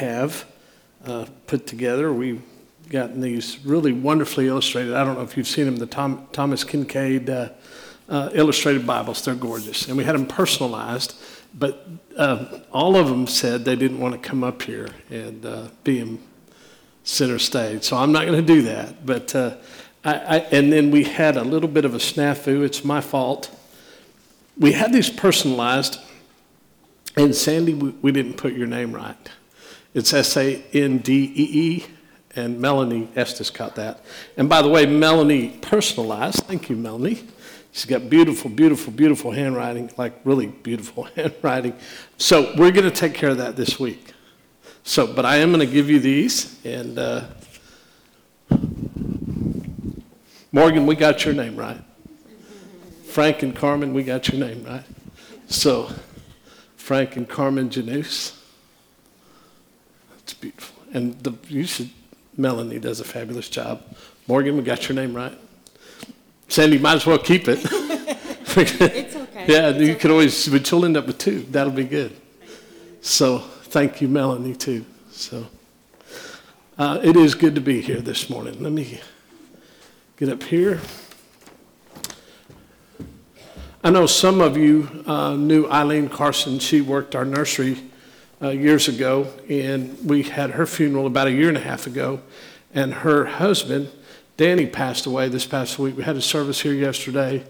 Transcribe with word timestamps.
have 0.00 0.44
uh, 1.06 1.26
put 1.46 1.66
together. 1.66 2.12
We've 2.12 2.42
gotten 2.90 3.20
these 3.20 3.64
really 3.64 3.92
wonderfully 3.92 4.48
illustrated. 4.48 4.94
I 4.94 5.04
don't 5.04 5.14
know 5.14 5.22
if 5.22 5.36
you've 5.36 5.48
seen 5.48 5.66
them, 5.66 5.76
the 5.76 5.86
Tom, 5.86 6.26
Thomas 6.32 6.64
Kinkade 6.64 7.28
uh, 7.28 7.50
uh, 8.08 8.30
illustrated 8.32 8.86
Bibles. 8.86 9.24
They're 9.24 9.34
gorgeous. 9.34 9.86
And 9.88 9.96
we 9.96 10.04
had 10.04 10.14
them 10.14 10.26
personalized, 10.26 11.14
but 11.54 11.86
uh, 12.16 12.60
all 12.72 12.96
of 12.96 13.08
them 13.08 13.26
said 13.26 13.64
they 13.64 13.76
didn't 13.76 14.00
want 14.00 14.20
to 14.20 14.28
come 14.28 14.42
up 14.42 14.62
here 14.62 14.88
and 15.08 15.46
uh, 15.46 15.68
be 15.84 16.00
in 16.00 16.18
center 17.04 17.38
stage. 17.38 17.84
So 17.84 17.96
I'm 17.96 18.12
not 18.12 18.26
going 18.26 18.44
to 18.44 18.54
do 18.54 18.62
that. 18.62 19.06
But 19.06 19.34
uh, 19.34 19.56
I, 20.04 20.14
I, 20.14 20.36
and 20.50 20.72
then 20.72 20.90
we 20.90 21.04
had 21.04 21.36
a 21.36 21.44
little 21.44 21.68
bit 21.68 21.84
of 21.84 21.94
a 21.94 21.98
snafu. 21.98 22.64
It's 22.64 22.84
my 22.84 23.00
fault. 23.00 23.56
We 24.58 24.72
had 24.72 24.92
these 24.92 25.08
personalized, 25.08 26.00
and 27.16 27.34
Sandy, 27.34 27.74
we, 27.74 27.90
we 28.02 28.12
didn't 28.12 28.34
put 28.34 28.52
your 28.54 28.66
name 28.66 28.92
right. 28.92 29.16
It's 29.92 30.12
S 30.12 30.36
A 30.36 30.62
N 30.72 30.98
D 30.98 31.32
E 31.34 31.60
E, 31.60 31.86
and 32.36 32.60
Melanie 32.60 33.08
Estes 33.16 33.50
caught 33.50 33.74
that. 33.76 34.04
And 34.36 34.48
by 34.48 34.62
the 34.62 34.68
way, 34.68 34.86
Melanie 34.86 35.58
personalized. 35.60 36.44
Thank 36.44 36.70
you, 36.70 36.76
Melanie. 36.76 37.24
She's 37.72 37.84
got 37.84 38.10
beautiful, 38.10 38.50
beautiful, 38.50 38.92
beautiful 38.92 39.30
handwriting, 39.30 39.90
like 39.96 40.20
really 40.24 40.46
beautiful 40.46 41.04
handwriting. 41.16 41.74
So 42.18 42.52
we're 42.56 42.72
going 42.72 42.84
to 42.84 42.90
take 42.90 43.14
care 43.14 43.30
of 43.30 43.38
that 43.38 43.56
this 43.56 43.78
week. 43.78 44.12
So, 44.82 45.06
but 45.06 45.24
I 45.24 45.36
am 45.36 45.50
going 45.52 45.66
to 45.66 45.72
give 45.72 45.90
you 45.90 46.00
these, 46.00 46.64
and 46.64 46.98
uh, 46.98 47.24
Morgan, 50.52 50.86
we 50.86 50.96
got 50.96 51.24
your 51.24 51.34
name 51.34 51.54
right. 51.54 51.80
Frank 53.04 53.42
and 53.42 53.54
Carmen, 53.54 53.92
we 53.92 54.02
got 54.02 54.28
your 54.28 54.40
name 54.40 54.64
right. 54.64 54.84
So, 55.48 55.90
Frank 56.76 57.16
and 57.16 57.28
Carmen 57.28 57.70
Janus. 57.70 58.39
It's 60.30 60.38
beautiful. 60.38 60.84
And 60.92 61.18
the, 61.24 61.32
you 61.48 61.64
should, 61.64 61.90
Melanie 62.36 62.78
does 62.78 63.00
a 63.00 63.04
fabulous 63.04 63.48
job. 63.48 63.82
Morgan, 64.28 64.56
we 64.56 64.62
got 64.62 64.88
your 64.88 64.94
name 64.94 65.12
right. 65.12 65.36
Sandy, 66.46 66.78
might 66.78 66.94
as 66.94 67.06
well 67.06 67.18
keep 67.18 67.48
it. 67.48 67.58
It's 68.52 68.56
okay. 68.56 69.46
yeah, 69.46 69.68
It's 69.68 69.78
you 69.78 69.90
okay. 69.92 69.94
could 69.94 70.10
always, 70.10 70.48
but 70.48 70.68
you'll 70.68 70.84
end 70.84 70.96
up 70.96 71.06
with 71.06 71.18
two. 71.18 71.42
That'll 71.50 71.72
be 71.72 71.84
good. 71.84 72.16
So, 73.00 73.38
thank 73.38 74.00
you, 74.00 74.08
Melanie, 74.08 74.56
too. 74.56 74.84
So, 75.12 75.46
uh, 76.76 76.98
it 77.02 77.16
is 77.16 77.36
good 77.36 77.54
to 77.54 77.60
be 77.60 77.80
here 77.80 78.00
this 78.00 78.28
morning. 78.28 78.60
Let 78.60 78.72
me 78.72 79.00
get 80.16 80.28
up 80.30 80.42
here. 80.42 80.80
I 83.84 83.90
know 83.90 84.06
some 84.06 84.40
of 84.40 84.56
you 84.56 85.04
uh, 85.06 85.34
knew 85.34 85.68
Eileen 85.68 86.08
Carson. 86.08 86.58
She 86.58 86.80
worked 86.80 87.14
our 87.14 87.24
nursery 87.24 87.89
uh, 88.42 88.48
years 88.48 88.88
ago, 88.88 89.32
and 89.48 89.98
we 90.04 90.22
had 90.22 90.50
her 90.50 90.66
funeral 90.66 91.06
about 91.06 91.26
a 91.26 91.32
year 91.32 91.48
and 91.48 91.56
a 91.56 91.60
half 91.60 91.86
ago. 91.86 92.20
And 92.72 92.94
her 92.94 93.24
husband, 93.24 93.90
Danny, 94.36 94.66
passed 94.66 95.06
away 95.06 95.28
this 95.28 95.46
past 95.46 95.78
week. 95.78 95.96
We 95.96 96.02
had 96.02 96.16
a 96.16 96.22
service 96.22 96.60
here 96.60 96.72
yesterday. 96.72 97.36
It 97.36 97.46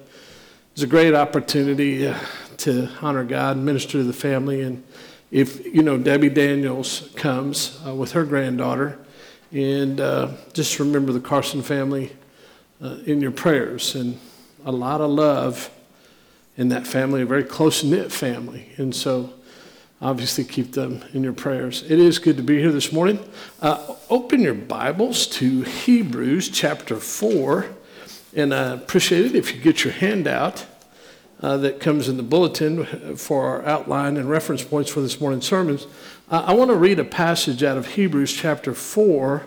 was 0.74 0.82
a 0.82 0.88
great 0.88 1.14
opportunity 1.14 2.06
uh, 2.06 2.18
to 2.58 2.88
honor 3.00 3.24
God 3.24 3.56
and 3.56 3.64
minister 3.64 3.92
to 3.92 4.04
the 4.04 4.12
family. 4.12 4.62
And 4.62 4.82
if, 5.30 5.64
you 5.64 5.82
know, 5.82 5.96
Debbie 5.96 6.30
Daniels 6.30 7.10
comes 7.14 7.78
uh, 7.86 7.94
with 7.94 8.12
her 8.12 8.24
granddaughter, 8.24 8.98
and 9.52 10.00
uh, 10.00 10.32
just 10.52 10.78
remember 10.78 11.12
the 11.12 11.20
Carson 11.20 11.62
family 11.62 12.12
uh, 12.82 12.96
in 13.06 13.20
your 13.20 13.30
prayers 13.32 13.94
and 13.94 14.18
a 14.64 14.72
lot 14.72 15.00
of 15.00 15.10
love 15.10 15.70
in 16.56 16.68
that 16.68 16.86
family, 16.86 17.22
a 17.22 17.26
very 17.26 17.44
close 17.44 17.82
knit 17.82 18.12
family. 18.12 18.68
And 18.76 18.94
so 18.94 19.32
obviously 20.02 20.44
keep 20.44 20.72
them 20.72 21.04
in 21.12 21.22
your 21.22 21.32
prayers. 21.32 21.82
It 21.82 21.98
is 21.98 22.18
good 22.18 22.36
to 22.38 22.42
be 22.42 22.58
here 22.58 22.72
this 22.72 22.92
morning. 22.92 23.18
Uh, 23.60 23.94
open 24.08 24.40
your 24.40 24.54
Bibles 24.54 25.26
to 25.28 25.62
Hebrews 25.62 26.48
chapter 26.48 26.96
4. 26.96 27.66
And 28.34 28.54
I 28.54 28.72
appreciate 28.72 29.26
it 29.26 29.34
if 29.34 29.54
you 29.54 29.60
get 29.60 29.84
your 29.84 29.92
handout 29.92 30.64
uh, 31.42 31.58
that 31.58 31.80
comes 31.80 32.08
in 32.08 32.16
the 32.16 32.22
bulletin 32.22 33.16
for 33.16 33.46
our 33.46 33.66
outline 33.66 34.16
and 34.16 34.30
reference 34.30 34.64
points 34.64 34.90
for 34.90 35.00
this 35.00 35.20
morning's 35.20 35.46
sermons. 35.46 35.86
Uh, 36.30 36.44
I 36.46 36.54
want 36.54 36.70
to 36.70 36.76
read 36.76 36.98
a 36.98 37.04
passage 37.04 37.62
out 37.62 37.76
of 37.76 37.88
Hebrews 37.88 38.32
chapter 38.32 38.72
4 38.72 39.44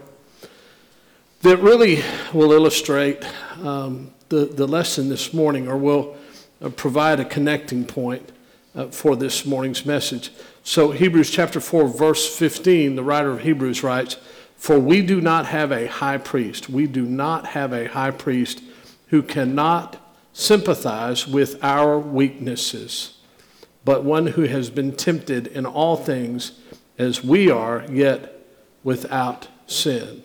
that 1.42 1.58
really 1.58 2.04
will 2.32 2.52
illustrate 2.52 3.26
um, 3.62 4.12
the, 4.30 4.46
the 4.46 4.68
lesson 4.68 5.10
this 5.10 5.34
morning 5.34 5.68
or 5.68 5.78
will 5.78 6.16
uh, 6.62 6.70
provide 6.70 7.20
a 7.20 7.26
connecting 7.26 7.86
point 7.86 8.32
uh, 8.76 8.88
for 8.88 9.16
this 9.16 9.46
morning's 9.46 9.86
message. 9.86 10.32
So, 10.64 10.92
Hebrews 10.92 11.30
chapter 11.30 11.60
4, 11.60 11.88
verse 11.88 12.36
15, 12.36 12.96
the 12.96 13.04
writer 13.04 13.32
of 13.32 13.42
Hebrews 13.42 13.84
writes, 13.84 14.18
For 14.56 14.80
we 14.80 15.02
do 15.02 15.22
not 15.22 15.48
have 15.48 15.72
a 15.72 15.88
high 15.88 16.18
priest, 16.18 16.70
we 16.70 16.88
do 16.88 17.06
not 17.06 17.48
have 17.48 17.74
a 17.74 17.88
high 17.88 18.12
priest 18.12 18.62
who 19.08 19.22
cannot 19.22 19.98
sympathize 20.34 21.28
with 21.28 21.64
our 21.64 22.00
weaknesses, 22.00 23.18
but 23.86 24.04
one 24.04 24.28
who 24.28 24.44
has 24.44 24.70
been 24.70 24.96
tempted 24.96 25.48
in 25.48 25.66
all 25.66 25.96
things 25.96 26.60
as 26.98 27.24
we 27.24 27.50
are, 27.50 27.86
yet 27.90 28.40
without 28.84 29.48
sin. 29.68 30.24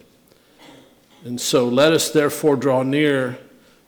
And 1.24 1.40
so 1.40 1.66
let 1.66 1.92
us 1.92 2.10
therefore 2.10 2.56
draw 2.56 2.82
near 2.82 3.38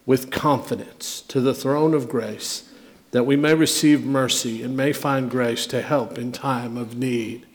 with 0.07 0.31
confidence 0.31 1.21
to 1.23 1.41
the 1.41 1.55
throne 1.55 1.95
of 1.95 2.09
grace, 2.09 2.70
that 3.11 3.25
we 3.25 3.37
may 3.37 3.55
receive 3.55 4.05
mercy 4.05 4.63
and 4.63 4.77
may 4.77 4.93
find 4.93 5.31
grace 5.31 5.67
to 5.67 5.83
help 5.83 6.19
in 6.19 6.33
time 6.33 6.77
of 6.77 6.97
need. 6.97 7.47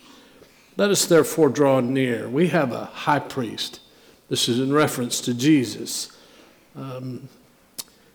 Let 0.78 0.92
us 0.92 1.06
therefore 1.06 1.50
draw 1.50 1.80
near. 1.80 2.28
We 2.28 2.50
have 2.50 2.74
a 2.74 2.86
high 2.86 3.20
priest. 3.20 3.80
This 4.28 4.50
is 4.50 4.60
in 4.60 4.74
reference 4.74 5.22
to 5.22 5.34
Jesus. 5.34 6.12
Um, 6.76 7.30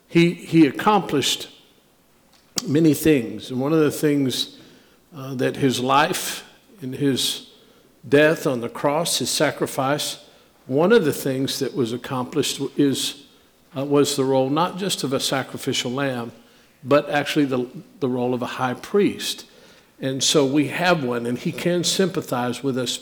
he, 0.09 0.35
he 0.35 0.67
accomplished 0.67 1.49
many 2.67 2.93
things, 2.95 3.51
and 3.51 3.61
one 3.61 3.73
of 3.73 3.79
the 3.79 3.91
things 3.91 4.59
uh, 5.15 5.35
that 5.37 5.57
his 5.57 5.81
life 5.81 6.45
and 6.83 6.95
his 6.95 7.51
death 8.07 8.47
on 8.47 8.61
the 8.61 8.69
cross, 8.69 9.19
his 9.19 9.31
sacrifice, 9.31 10.25
one 10.67 10.93
of 10.93 11.05
the 11.05 11.13
things 11.13 11.59
that 11.59 11.75
was 11.75 11.93
accomplished 11.93 12.61
is, 12.77 13.25
uh, 13.77 13.85
was 13.85 14.17
the 14.17 14.25
role 14.25 14.51
not 14.51 14.77
just 14.77 15.03
of 15.05 15.13
a 15.13 15.21
sacrificial 15.21 15.91
lamb, 15.91 16.33
but 16.83 17.09
actually 17.11 17.45
the, 17.45 17.69
the 18.01 18.09
role 18.09 18.35
of 18.35 18.43
a 18.43 18.47
high 18.47 18.75
priest. 18.75 19.47
And 20.01 20.23
so 20.25 20.47
we 20.47 20.69
have 20.69 21.05
one, 21.05 21.27
and 21.27 21.39
he 21.39 21.53
can 21.53 21.85
sympathize 21.85 22.63
with 22.63 22.79
us. 22.79 22.99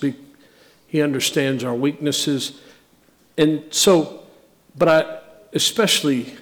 He 0.87 1.01
understands 1.01 1.63
our 1.63 1.75
weaknesses. 1.75 2.61
And 3.37 3.63
so, 3.71 4.25
but 4.77 4.89
I 4.89 5.21
especially 5.53 6.35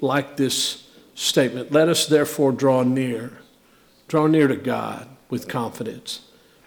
like 0.00 0.36
this 0.36 0.88
statement 1.14 1.72
let 1.72 1.88
us 1.88 2.06
therefore 2.06 2.52
draw 2.52 2.82
near, 2.82 3.38
draw 4.08 4.26
near 4.26 4.46
to 4.46 4.56
God 4.56 5.08
with 5.28 5.48
confidence 5.48 6.20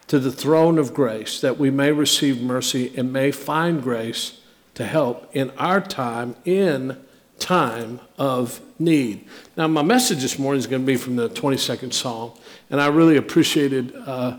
to 0.08 0.20
the 0.20 0.32
throne 0.32 0.80
of 0.80 0.94
grace 0.94 1.40
that 1.40 1.58
we 1.60 1.70
may 1.70 1.92
receive 1.92 2.42
mercy 2.42 2.92
and 2.98 3.14
may 3.14 3.32
find 3.32 3.82
grace 3.84 4.42
to 4.74 4.84
help 4.86 5.30
in 5.36 5.52
our 5.52 5.80
time 5.80 6.36
in 6.46 6.98
time 7.40 8.00
of 8.18 8.62
need. 8.78 9.26
Now, 9.58 9.68
my 9.68 9.82
message 9.82 10.22
this 10.22 10.38
morning 10.38 10.60
is 10.60 10.68
going 10.68 10.82
to 10.82 10.86
be 10.86 10.98
from 10.98 11.16
the 11.16 11.30
22nd 11.30 11.94
Psalm, 11.94 12.32
and 12.70 12.80
I 12.80 12.88
really 12.88 13.18
appreciated, 13.18 13.96
uh, 14.06 14.38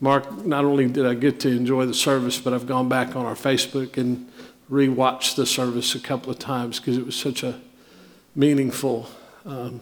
Mark, 0.00 0.44
not 0.44 0.64
only 0.64 0.88
did 0.88 1.06
I 1.06 1.14
get 1.14 1.40
to 1.40 1.48
enjoy 1.48 1.86
the 1.86 1.94
service, 1.94 2.38
but 2.38 2.52
I've 2.52 2.66
gone 2.66 2.88
back 2.88 3.16
on 3.16 3.26
our 3.26 3.34
Facebook 3.34 3.96
and 3.96 4.30
rewatched 4.70 5.36
the 5.36 5.46
service 5.46 5.94
a 5.94 6.00
couple 6.00 6.30
of 6.30 6.38
times 6.38 6.78
because 6.78 6.96
it 6.96 7.04
was 7.04 7.16
such 7.16 7.42
a 7.42 7.60
meaningful 8.34 9.08
um, 9.44 9.80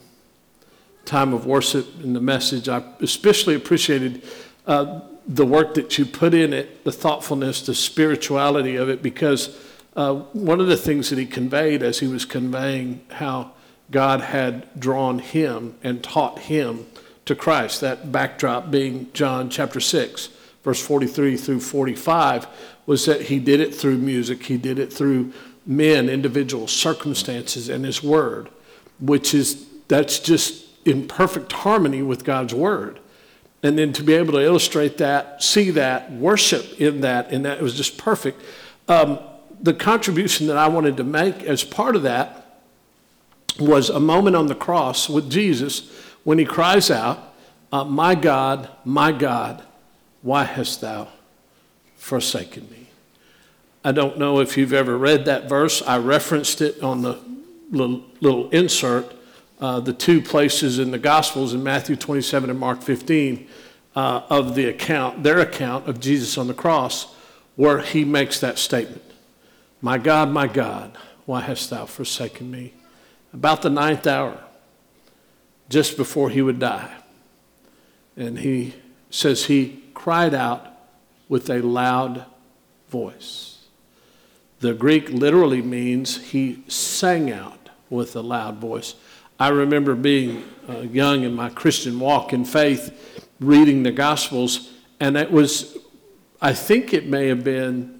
time 1.05 1.33
of 1.33 1.47
worship 1.47 1.87
and 2.03 2.15
the 2.17 2.21
message. 2.21 2.69
I 2.69 2.83
especially 3.01 3.55
appreciated 3.55 4.23
uh, 4.67 5.01
the 5.27 5.45
work 5.45 5.75
that 5.75 5.99
you 5.99 6.07
put 6.07 6.33
in 6.33 6.53
it, 6.53 6.85
the 6.85 6.93
thoughtfulness, 6.93 7.63
the 7.63 7.75
spirituality 7.75 8.77
of 8.77 8.89
it, 8.89 9.03
because 9.03 9.59
uh, 9.99 10.15
one 10.33 10.61
of 10.61 10.69
the 10.69 10.77
things 10.77 11.11
that 11.11 11.19
he 11.19 11.27
conveyed 11.27 11.83
as 11.83 11.99
he 11.99 12.07
was 12.07 12.25
conveying 12.25 13.05
how 13.11 13.51
God 13.91 14.21
had 14.21 14.69
drawn 14.79 15.19
him 15.19 15.75
and 15.83 16.05
taught 16.05 16.39
him 16.39 16.87
to 17.25 17.35
Christ, 17.35 17.81
that 17.81 18.13
backdrop 18.13 18.71
being 18.71 19.13
John 19.13 19.51
chapter 19.51 19.81
6, 19.81 20.29
verse 20.63 20.81
43 20.81 21.37
through 21.37 21.59
45, 21.59 22.47
was 22.87 23.07
that 23.07 23.23
he 23.23 23.41
did 23.41 23.59
it 23.59 23.75
through 23.75 23.99
music, 23.99 24.45
he 24.45 24.57
did 24.57 24.79
it 24.79 24.93
through 24.93 25.33
men, 25.67 26.09
individuals, 26.09 26.71
circumstances, 26.71 27.69
and 27.69 27.85
his 27.85 28.01
word, 28.01 28.51
which 29.01 29.35
is, 29.35 29.67
that's 29.89 30.21
just 30.21 30.65
in 30.87 31.09
perfect 31.09 31.51
harmony 31.51 32.03
with 32.03 32.23
God's 32.23 32.55
word 32.55 33.01
and 33.65 33.77
then 33.77 33.93
to 33.95 34.05
be 34.05 34.15
able 34.15 34.35
to 34.35 34.41
illustrate 34.45 34.99
that, 34.99 35.43
see 35.43 35.71
that, 35.71 36.13
worship 36.13 36.81
in 36.81 37.01
that, 37.01 37.33
and 37.33 37.45
that 37.45 37.61
was 37.61 37.77
just 37.77 37.99
perfect. 37.99 38.41
Um, 38.87 39.19
the 39.61 39.75
contribution 39.75 40.47
that 40.47 40.57
I 40.57 40.69
wanted 40.69 40.97
to 40.99 41.05
make 41.05 41.43
as 41.43 41.65
part 41.65 41.97
of 41.97 42.03
that 42.03 42.63
was 43.59 43.91
a 43.91 44.01
moment 44.01 44.37
on 44.37 44.47
the 44.47 44.55
cross 44.55 45.09
with 45.09 45.31
Jesus 45.31 45.91
when 46.25 46.39
he 46.39 46.45
cries 46.45 46.91
out, 46.91 47.35
uh, 47.73 47.85
My 47.85 48.15
God, 48.15 48.69
my 48.85 49.13
God, 49.13 49.63
why 50.23 50.45
hast 50.45 50.81
thou 50.81 51.09
forsaken 51.97 52.69
me. 52.71 52.87
I 53.85 53.93
don't 53.93 54.19
know 54.19 54.41
if 54.41 54.57
you've 54.57 54.73
ever 54.73 54.97
read 54.97 55.25
that 55.27 55.49
verse. 55.49 55.83
I 55.83 55.99
referenced 55.99 56.61
it 56.61 56.83
on 56.83 57.03
the 57.03 57.19
little, 57.71 58.03
little 58.21 58.49
insert, 58.51 59.15
uh, 59.61 59.81
the 59.81 59.93
two 59.93 60.23
places 60.23 60.79
in 60.79 60.91
the 60.91 60.99
Gospels 60.99 61.55
in 61.55 61.63
Matthew 61.63 61.97
27 61.97 62.51
and 62.51 62.59
Mark 62.59 62.83
15 62.83 63.49
uh, 63.97 64.23
of 64.31 64.55
the 64.55 64.67
account, 64.67 65.23
their 65.23 65.41
account 65.41 65.89
of 65.89 66.01
Jesus 66.01 66.39
on 66.39 66.47
the 66.47 66.55
cross, 66.55 67.15
where 67.57 67.81
he 67.81 68.05
makes 68.05 68.41
that 68.41 68.59
statement 68.59 69.03
My 69.81 69.99
God, 69.99 70.31
my 70.31 70.47
God, 70.47 70.97
why 71.27 71.43
hast 71.43 71.71
thou 71.71 71.87
forsaken 71.87 72.51
me? 72.51 72.75
About 73.33 73.63
the 73.63 73.71
ninth 73.71 74.07
hour, 74.07 74.43
just 75.69 75.97
before 75.97 76.31
he 76.31 76.43
would 76.43 76.59
die. 76.59 76.95
And 78.17 78.39
he 78.39 78.75
says 79.11 79.45
he 79.45 79.85
cried 79.95 80.35
out 80.35 80.67
with 81.29 81.49
a 81.51 81.61
loud 81.61 82.25
voice. 82.89 83.67
The 84.61 84.75
Greek 84.75 85.11
literally 85.11 85.63
means 85.63 86.31
he 86.31 86.65
sang 86.67 87.31
out 87.31 87.69
with 87.91 88.17
a 88.17 88.21
loud 88.21 88.57
voice. 88.57 88.95
I 89.39 89.49
remember 89.49 89.95
being 89.95 90.43
uh, 90.69 90.81
young 90.81 91.23
in 91.23 91.35
my 91.35 91.51
Christian 91.51 92.01
walk 92.01 92.33
in 92.33 92.45
faith, 92.45 93.29
reading 93.39 93.85
the 93.85 93.93
Gospels, 93.93 94.73
and 94.99 95.17
it 95.17 95.31
was, 95.31 95.79
I 96.41 96.53
think 96.53 96.93
it 96.93 97.07
may 97.07 97.29
have 97.29 97.45
been 97.45 97.98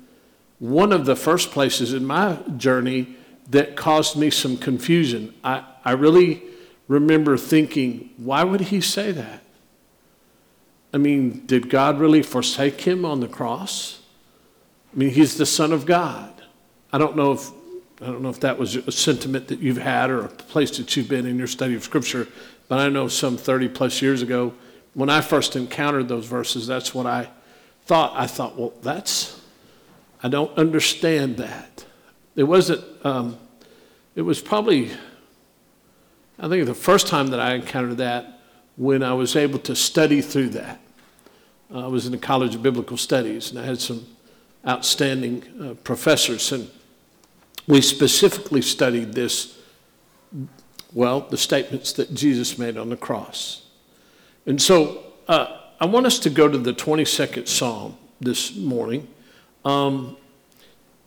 one 0.59 0.93
of 0.93 1.07
the 1.07 1.17
first 1.17 1.51
places 1.51 1.93
in 1.93 2.05
my 2.05 2.39
journey 2.57 3.17
that 3.51 3.77
caused 3.77 4.17
me 4.17 4.31
some 4.31 4.57
confusion. 4.57 5.35
I, 5.43 5.65
I 5.85 5.93
really 5.93 6.43
remember 6.87 7.37
thinking, 7.37 8.11
why 8.17 8.45
would 8.45 8.63
he 8.63 8.81
say 8.81 9.13
that? 9.13 9.43
I 10.93 10.99
mean, 10.99 11.47
did 11.47 11.71
God 11.71 11.99
really 11.99 12.23
forsake 12.23 12.81
him 12.81 13.05
on 13.05 13.21
the 13.21 13.29
cross? 13.29 14.01
I 14.93 14.97
mean, 14.97 15.11
he's 15.11 15.37
the 15.37 15.47
Son 15.47 15.73
of 15.73 15.87
God. 15.87 16.33
I 16.93 16.99
don't 16.99 17.17
know 17.17 17.33
if 17.33 17.51
I 18.01 18.07
don't 18.07 18.23
know 18.23 18.29
if 18.29 18.41
that 18.41 18.59
was 18.59 18.77
a 18.77 18.93
sentiment 18.93 19.49
that 19.49 19.59
you've 19.59 19.79
had 19.79 20.09
or 20.09 20.21
a 20.21 20.29
place 20.29 20.77
that 20.79 20.97
you've 20.97 21.09
been 21.09 21.27
in 21.27 21.37
your 21.37 21.49
study 21.49 21.75
of 21.75 21.83
Scripture, 21.83 22.29
but 22.69 22.79
I 22.79 22.89
know 22.89 23.09
some 23.09 23.37
30 23.37 23.71
plus 23.71 24.01
years 24.01 24.23
ago, 24.23 24.55
when 24.95 25.11
I 25.11 25.21
first 25.21 25.57
encountered 25.57 26.07
those 26.07 26.25
verses, 26.25 26.67
that's 26.67 26.95
what 26.95 27.07
I 27.07 27.29
thought. 27.87 28.13
I 28.15 28.29
thought, 28.29 28.57
well, 28.57 28.73
that's, 28.83 29.38
I 30.23 30.29
don't 30.29 30.57
understand 30.59 31.37
that. 31.37 31.85
It 32.35 32.45
wasn't, 32.45 32.85
um, 33.05 33.39
it 34.15 34.23
was 34.23 34.41
probably, 34.41 34.91
I 36.39 36.49
think 36.49 36.67
the 36.67 36.75
first 36.75 37.07
time 37.07 37.29
that 37.29 37.41
I 37.41 37.55
encountered 37.55 37.99
that 37.99 38.41
when 38.77 39.03
I 39.03 39.13
was 39.13 39.37
able 39.37 39.59
to 39.61 39.75
study 39.75 40.21
through 40.21 40.51
that. 40.51 40.81
Uh, 41.73 41.85
I 41.85 41.87
was 41.89 42.07
in 42.07 42.13
the 42.13 42.19
College 42.19 42.55
of 42.55 42.63
Biblical 42.63 42.97
Studies 42.97 43.51
and 43.51 43.59
I 43.59 43.65
had 43.65 43.81
some 43.81 44.07
outstanding 44.67 45.43
uh, 45.61 45.75
professors, 45.85 46.51
and 46.53 46.71
we 47.67 47.81
specifically 47.81 48.63
studied 48.63 49.13
this, 49.13 49.59
well, 50.93 51.21
the 51.21 51.37
statements 51.37 51.93
that 51.93 52.15
Jesus 52.15 52.59
made 52.59 52.77
on 52.77 52.89
the 52.89 52.97
cross. 52.97 53.67
And 54.47 54.61
so 54.61 55.05
uh, 55.29 55.59
I 55.81 55.87
want 55.87 56.07
us 56.07 56.19
to 56.21 56.31
go 56.31 56.49
to 56.49 56.59
the 56.59 56.73
22nd 56.73 57.47
Psalm 57.47 57.97
this 58.21 58.57
morning. 58.57 59.07
Um, 59.69 60.17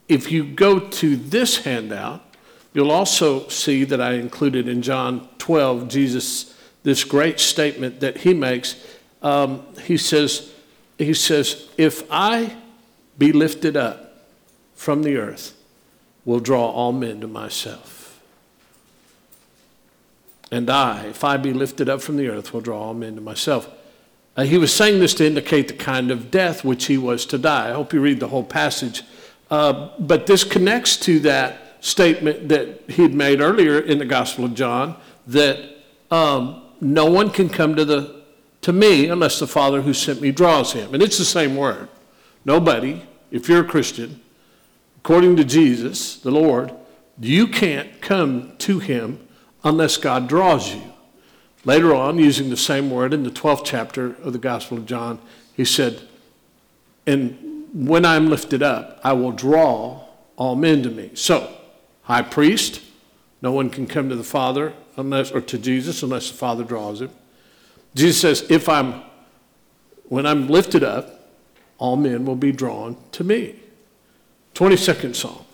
if 0.07 0.31
you 0.31 0.43
go 0.43 0.77
to 0.77 1.15
this 1.15 1.63
handout, 1.63 2.21
you'll 2.75 2.91
also 2.91 3.47
see 3.47 3.83
that 3.85 3.99
I 3.99 4.13
included 4.13 4.67
in 4.67 4.83
John 4.83 5.27
12, 5.39 5.87
Jesus, 5.87 6.55
this 6.83 7.03
great 7.03 7.39
statement 7.39 8.01
that 8.01 8.17
he 8.17 8.35
makes. 8.35 8.75
Um, 9.23 9.65
he 9.81 9.97
says, 9.97 10.53
he 10.99 11.15
says, 11.15 11.69
if 11.75 12.03
I 12.11 12.55
be 13.17 13.31
lifted 13.31 13.75
up 13.75 14.27
from 14.75 15.01
the 15.01 15.17
earth, 15.17 15.57
will 16.23 16.39
draw 16.39 16.69
all 16.69 16.91
men 16.91 17.19
to 17.21 17.27
myself. 17.27 18.21
And 20.51 20.69
I, 20.69 21.05
if 21.05 21.23
I 21.23 21.37
be 21.37 21.51
lifted 21.51 21.89
up 21.89 22.03
from 22.03 22.17
the 22.17 22.27
earth, 22.27 22.53
will 22.53 22.61
draw 22.61 22.79
all 22.79 22.93
men 22.93 23.15
to 23.15 23.21
myself. 23.21 23.67
Uh, 24.37 24.43
he 24.43 24.57
was 24.57 24.73
saying 24.73 24.99
this 24.99 25.13
to 25.15 25.25
indicate 25.25 25.67
the 25.67 25.73
kind 25.73 26.09
of 26.09 26.31
death 26.31 26.63
which 26.63 26.85
he 26.85 26.97
was 26.97 27.25
to 27.25 27.37
die. 27.37 27.69
I 27.69 27.73
hope 27.73 27.93
you 27.93 27.99
read 27.99 28.19
the 28.19 28.29
whole 28.29 28.43
passage. 28.43 29.03
Uh, 29.49 29.89
but 29.99 30.25
this 30.25 30.43
connects 30.43 30.95
to 30.97 31.19
that 31.19 31.77
statement 31.81 32.47
that 32.47 32.83
he 32.87 33.01
had 33.01 33.13
made 33.13 33.41
earlier 33.41 33.79
in 33.79 33.97
the 33.97 34.05
Gospel 34.05 34.45
of 34.45 34.53
John 34.53 34.95
that 35.27 35.77
um, 36.09 36.63
no 36.79 37.05
one 37.05 37.29
can 37.29 37.49
come 37.49 37.75
to, 37.75 37.83
the, 37.83 38.23
to 38.61 38.71
me 38.71 39.07
unless 39.07 39.39
the 39.39 39.47
Father 39.47 39.81
who 39.81 39.93
sent 39.93 40.21
me 40.21 40.31
draws 40.31 40.71
him. 40.73 40.93
And 40.93 41.03
it's 41.03 41.17
the 41.17 41.25
same 41.25 41.55
word. 41.55 41.89
Nobody, 42.45 43.03
if 43.29 43.49
you're 43.49 43.65
a 43.65 43.67
Christian, 43.67 44.21
according 44.97 45.35
to 45.35 45.43
Jesus, 45.43 46.17
the 46.17 46.31
Lord, 46.31 46.73
you 47.19 47.47
can't 47.47 48.01
come 48.01 48.55
to 48.59 48.79
him 48.79 49.27
unless 49.63 49.97
God 49.97 50.27
draws 50.27 50.73
you. 50.73 50.90
Later 51.63 51.93
on, 51.93 52.17
using 52.17 52.49
the 52.49 52.57
same 52.57 52.89
word 52.89 53.13
in 53.13 53.23
the 53.23 53.29
12th 53.29 53.63
chapter 53.65 54.15
of 54.23 54.33
the 54.33 54.39
Gospel 54.39 54.77
of 54.77 54.85
John, 54.85 55.19
he 55.53 55.63
said, 55.63 56.01
And 57.05 57.67
when 57.73 58.03
I'm 58.03 58.29
lifted 58.29 58.63
up, 58.63 58.99
I 59.03 59.13
will 59.13 59.31
draw 59.31 60.05
all 60.37 60.55
men 60.55 60.81
to 60.83 60.89
me. 60.89 61.11
So, 61.13 61.55
high 62.03 62.23
priest, 62.23 62.81
no 63.41 63.51
one 63.51 63.69
can 63.69 63.85
come 63.85 64.09
to 64.09 64.15
the 64.15 64.23
Father 64.23 64.73
unless, 64.97 65.31
or 65.31 65.41
to 65.41 65.57
Jesus 65.57 66.01
unless 66.01 66.31
the 66.31 66.37
Father 66.37 66.63
draws 66.63 67.01
him. 67.01 67.11
Jesus 67.93 68.21
says, 68.21 68.49
If 68.49 68.67
I'm, 68.67 69.03
when 70.05 70.25
I'm 70.25 70.47
lifted 70.47 70.83
up, 70.83 71.29
all 71.77 71.95
men 71.95 72.25
will 72.25 72.35
be 72.35 72.51
drawn 72.51 72.97
to 73.13 73.23
me. 73.23 73.55
22nd 74.55 75.15
Psalm. 75.15 75.45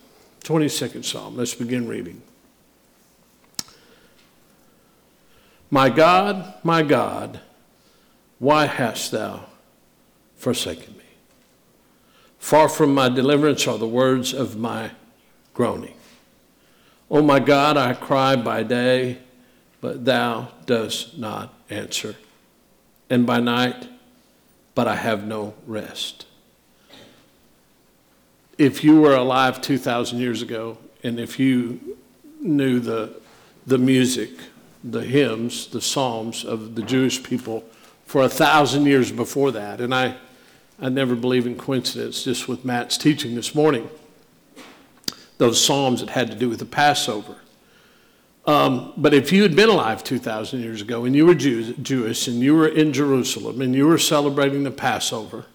22nd 0.42 1.06
Psalm. 1.06 1.36
Let's 1.36 1.54
begin 1.54 1.88
reading. 1.88 2.22
My 5.70 5.90
God, 5.90 6.54
my 6.64 6.82
God, 6.82 7.42
why 8.40 8.68
hast 8.68 9.12
thou 9.12 9.46
forsaken 10.38 10.96
me? 10.98 11.04
Far 12.40 12.70
from 12.70 12.94
my 12.94 13.10
deliverance 13.10 13.68
are 13.68 13.78
the 13.78 13.88
words 13.88 14.34
of 14.34 14.58
my 14.58 14.92
groaning. 15.54 15.96
O 17.10 17.22
my 17.22 17.40
God, 17.40 17.78
I 17.78 17.94
cry 17.94 18.36
by 18.36 18.64
day, 18.64 19.18
but 19.82 20.06
thou 20.06 20.50
dost 20.66 21.18
not 21.18 21.54
answer, 21.70 22.16
and 23.10 23.26
by 23.26 23.40
night, 23.40 23.88
but 24.76 24.88
I 24.88 24.96
have 24.96 25.26
no 25.26 25.54
rest. 25.66 26.26
If 28.58 28.84
you 28.84 29.02
were 29.02 29.16
alive 29.16 29.62
2,000 29.62 30.20
years 30.20 30.42
ago, 30.42 30.78
and 31.04 31.20
if 31.20 31.40
you 31.40 31.98
knew 32.42 32.80
the, 32.80 33.14
the 33.66 33.78
music, 33.78 34.32
the 34.92 35.04
hymns, 35.04 35.68
the 35.68 35.82
psalms 35.82 36.44
of 36.44 36.76
the 36.76 36.82
Jewish 36.82 37.22
people 37.24 37.64
for 38.06 38.24
a 38.24 38.30
thousand 38.30 38.86
years 38.86 39.12
before 39.12 39.52
that. 39.52 39.82
And 39.82 39.94
I, 39.94 40.16
I 40.80 40.90
never 40.90 41.16
believe 41.16 41.46
in 41.46 41.58
coincidence, 41.58 42.24
just 42.24 42.48
with 42.48 42.64
Matt's 42.64 42.98
teaching 42.98 43.36
this 43.36 43.54
morning. 43.54 43.90
Those 45.38 45.64
psalms 45.64 46.00
that 46.00 46.10
had 46.10 46.32
to 46.32 46.36
do 46.36 46.50
with 46.50 46.60
the 46.60 46.66
Passover. 46.66 47.36
Um, 48.46 48.94
but 48.96 49.14
if 49.14 49.34
you 49.34 49.44
had 49.44 49.56
been 49.58 49.68
alive 49.68 50.06
2,000 50.06 50.62
years 50.62 50.82
ago 50.82 51.04
and 51.04 51.14
you 51.14 51.26
were 51.26 51.36
Jew- 51.36 51.74
Jewish 51.74 52.30
and 52.30 52.40
you 52.40 52.56
were 52.56 52.68
in 52.68 52.94
Jerusalem 52.94 53.62
and 53.62 53.76
you 53.76 53.86
were 53.86 53.98
celebrating 53.98 54.64
the 54.64 54.72
Passover 54.72 55.46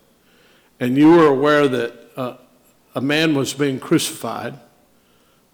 and 0.78 0.98
you 0.98 1.10
were 1.10 1.26
aware 1.26 1.66
that 1.68 2.10
uh, 2.16 2.36
a 2.94 3.00
man 3.00 3.34
was 3.34 3.54
being 3.54 3.80
crucified, 3.80 4.58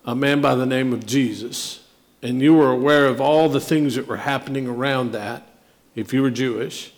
a 0.04 0.16
man 0.16 0.40
by 0.40 0.56
the 0.56 0.66
name 0.66 0.92
of 0.92 1.06
Jesus, 1.06 1.87
and 2.22 2.40
you 2.40 2.54
were 2.54 2.70
aware 2.70 3.06
of 3.06 3.20
all 3.20 3.48
the 3.48 3.60
things 3.60 3.94
that 3.94 4.06
were 4.06 4.18
happening 4.18 4.66
around 4.66 5.12
that, 5.12 5.46
if 5.94 6.12
you 6.12 6.22
were 6.22 6.30
Jewish, 6.30 6.92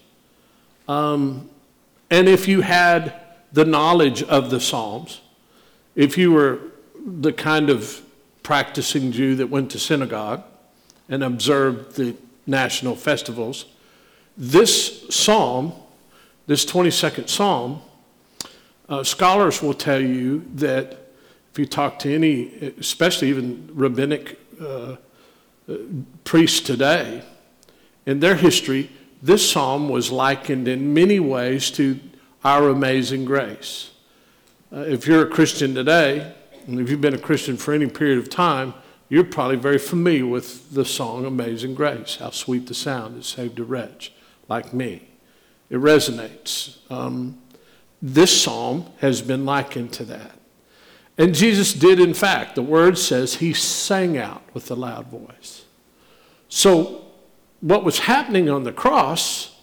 um, 0.89 1.49
and 2.11 2.29
if 2.29 2.49
you 2.49 2.63
had 2.63 3.15
the 3.53 3.65
knowledge 3.65 4.23
of 4.25 4.51
the 4.51 4.61
Psalms, 4.61 5.21
if 5.95 6.17
you 6.19 6.33
were 6.33 6.59
the 7.05 7.33
kind 7.33 7.71
of 7.71 8.03
practicing 8.43 9.13
Jew 9.13 9.37
that 9.37 9.49
went 9.49 9.71
to 9.73 9.79
synagogue 9.79 10.43
and 11.09 11.23
observed 11.23 11.97
the 11.97 12.17
national 12.47 12.97
festivals, 12.97 13.67
this 14.37 15.07
psalm, 15.11 15.73
this 16.47 16.65
22nd 16.65 17.29
psalm, 17.29 17.83
uh, 18.89 19.05
scholars 19.05 19.63
will 19.63 19.75
tell 19.75 20.01
you 20.01 20.45
that 20.55 21.13
if 21.53 21.59
you 21.59 21.67
talk 21.67 21.99
to 22.01 22.15
any, 22.15 22.73
especially 22.79 23.29
even 23.29 23.69
rabbinic 23.73 24.39
uh, 24.61 24.97
priests 26.25 26.61
today, 26.61 27.23
in 28.07 28.21
their 28.21 28.37
history, 28.37 28.91
this 29.23 29.51
psalm 29.51 29.89
was 29.89 30.11
likened 30.11 30.67
in 30.67 30.95
many 30.95 31.21
ways 31.21 31.71
to 31.73 32.01
our 32.45 32.69
amazing 32.69 33.25
grace. 33.25 33.91
Uh, 34.73 34.81
if 34.81 35.07
you're 35.07 35.23
a 35.23 35.31
Christian 35.31 35.75
today, 35.75 36.35
and 36.67 36.81
if 36.81 36.89
you've 36.89 37.01
been 37.01 37.15
a 37.15 37.19
Christian 37.19 37.57
for 37.57 37.75
any 37.75 37.87
period 37.87 38.19
of 38.19 38.31
time, 38.31 38.75
you're 39.09 39.25
probably 39.25 39.57
very 39.57 39.79
familiar 39.79 40.27
with 40.27 40.73
the 40.73 40.85
song 40.85 41.27
Amazing 41.27 41.75
Grace. 41.75 42.17
How 42.17 42.31
sweet 42.31 42.67
the 42.69 42.75
sound 42.75 43.17
that 43.17 43.25
saved 43.25 43.59
a 43.59 43.65
wretch 43.65 44.13
like 44.49 44.73
me. 44.73 45.09
It 45.69 45.79
resonates. 45.79 46.79
Um, 46.91 47.39
this 48.01 48.43
psalm 48.43 48.87
has 49.01 49.21
been 49.21 49.45
likened 49.45 49.93
to 49.95 50.05
that. 50.05 50.40
And 51.19 51.35
Jesus 51.35 51.73
did, 51.73 52.01
in 52.01 52.15
fact, 52.15 52.55
the 52.55 52.63
word 52.63 52.99
says 52.99 53.37
he 53.37 53.53
sang 53.53 54.17
out 54.17 54.43
with 54.55 54.71
a 54.71 54.75
loud 54.75 55.07
voice. 55.09 55.65
So, 56.49 57.05
what 57.61 57.85
was 57.85 58.01
happening 58.01 58.49
on 58.49 58.65
the 58.65 58.73
cross, 58.73 59.55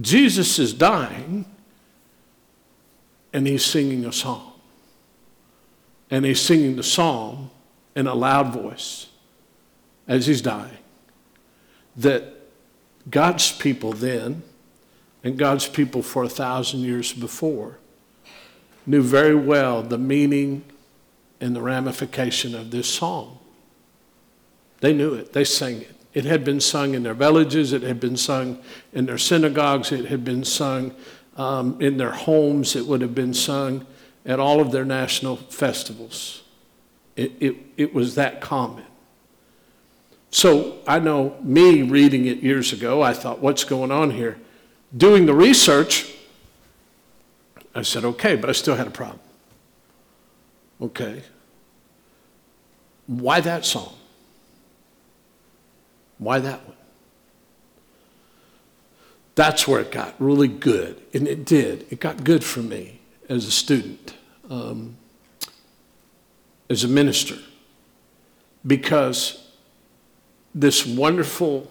Jesus 0.00 0.58
is 0.58 0.72
dying 0.72 1.44
and 3.32 3.46
he's 3.46 3.64
singing 3.64 4.04
a 4.06 4.12
psalm. 4.12 4.52
And 6.10 6.24
he's 6.24 6.40
singing 6.40 6.76
the 6.76 6.82
psalm 6.82 7.50
in 7.94 8.06
a 8.06 8.14
loud 8.14 8.52
voice 8.52 9.08
as 10.08 10.26
he's 10.26 10.40
dying. 10.40 10.78
That 11.96 12.24
God's 13.10 13.52
people 13.52 13.92
then, 13.92 14.42
and 15.22 15.36
God's 15.36 15.66
people 15.68 16.02
for 16.02 16.24
a 16.24 16.28
thousand 16.28 16.80
years 16.80 17.12
before, 17.12 17.78
knew 18.86 19.02
very 19.02 19.34
well 19.34 19.82
the 19.82 19.98
meaning 19.98 20.64
and 21.40 21.54
the 21.54 21.60
ramification 21.60 22.54
of 22.54 22.70
this 22.70 22.88
song. 22.88 23.38
They 24.80 24.92
knew 24.92 25.14
it, 25.14 25.32
they 25.32 25.44
sang 25.44 25.82
it. 25.82 25.94
It 26.14 26.24
had 26.24 26.44
been 26.44 26.60
sung 26.60 26.94
in 26.94 27.02
their 27.02 27.14
villages, 27.14 27.72
it 27.72 27.82
had 27.82 28.00
been 28.00 28.16
sung 28.16 28.62
in 28.92 29.06
their 29.06 29.18
synagogues, 29.18 29.92
it 29.92 30.06
had 30.06 30.24
been 30.24 30.44
sung 30.44 30.94
um, 31.36 31.80
in 31.80 31.98
their 31.98 32.12
homes, 32.12 32.74
it 32.74 32.86
would 32.86 33.02
have 33.02 33.14
been 33.14 33.34
sung 33.34 33.86
at 34.24 34.40
all 34.40 34.60
of 34.60 34.72
their 34.72 34.84
national 34.84 35.36
festivals. 35.36 36.42
It, 37.16 37.32
it, 37.40 37.56
it 37.76 37.94
was 37.94 38.14
that 38.14 38.40
common. 38.40 38.84
So 40.30 40.78
I 40.86 40.98
know 40.98 41.36
me 41.42 41.82
reading 41.82 42.26
it 42.26 42.38
years 42.38 42.72
ago, 42.72 43.02
I 43.02 43.12
thought, 43.12 43.40
what's 43.40 43.64
going 43.64 43.90
on 43.90 44.10
here? 44.10 44.38
Doing 44.96 45.26
the 45.26 45.34
research, 45.34 46.14
I 47.74 47.82
said, 47.82 48.04
okay, 48.04 48.36
but 48.36 48.48
I 48.48 48.52
still 48.52 48.74
had 48.74 48.86
a 48.86 48.90
problem. 48.90 49.20
Okay. 50.80 51.22
Why 53.06 53.40
that 53.40 53.64
song? 53.64 53.94
Why 56.18 56.38
that 56.38 56.66
one? 56.66 56.76
That's 59.34 59.68
where 59.68 59.80
it 59.80 59.92
got 59.92 60.14
really 60.18 60.48
good. 60.48 61.00
And 61.14 61.28
it 61.28 61.44
did. 61.44 61.86
It 61.90 62.00
got 62.00 62.24
good 62.24 62.42
for 62.42 62.60
me 62.60 63.00
as 63.28 63.46
a 63.46 63.50
student, 63.50 64.14
um, 64.48 64.96
as 66.70 66.84
a 66.84 66.88
minister, 66.88 67.36
because 68.66 69.50
this 70.54 70.86
wonderful, 70.86 71.70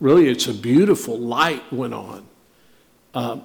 really, 0.00 0.28
it's 0.28 0.48
a 0.48 0.54
beautiful 0.54 1.18
light 1.18 1.72
went 1.72 1.94
on 1.94 2.26
uh, 3.14 3.38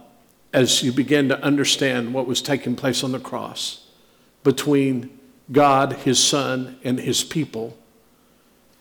as 0.51 0.81
you 0.81 0.91
began 0.91 1.29
to 1.29 1.39
understand 1.43 2.13
what 2.13 2.25
was 2.25 2.41
taking 2.41 2.75
place 2.75 3.03
on 3.03 3.11
the 3.11 3.19
cross 3.19 3.82
between 4.43 5.17
God, 5.51 5.93
His 5.93 6.19
Son, 6.19 6.77
and 6.83 6.99
His 6.99 7.23
people, 7.23 7.77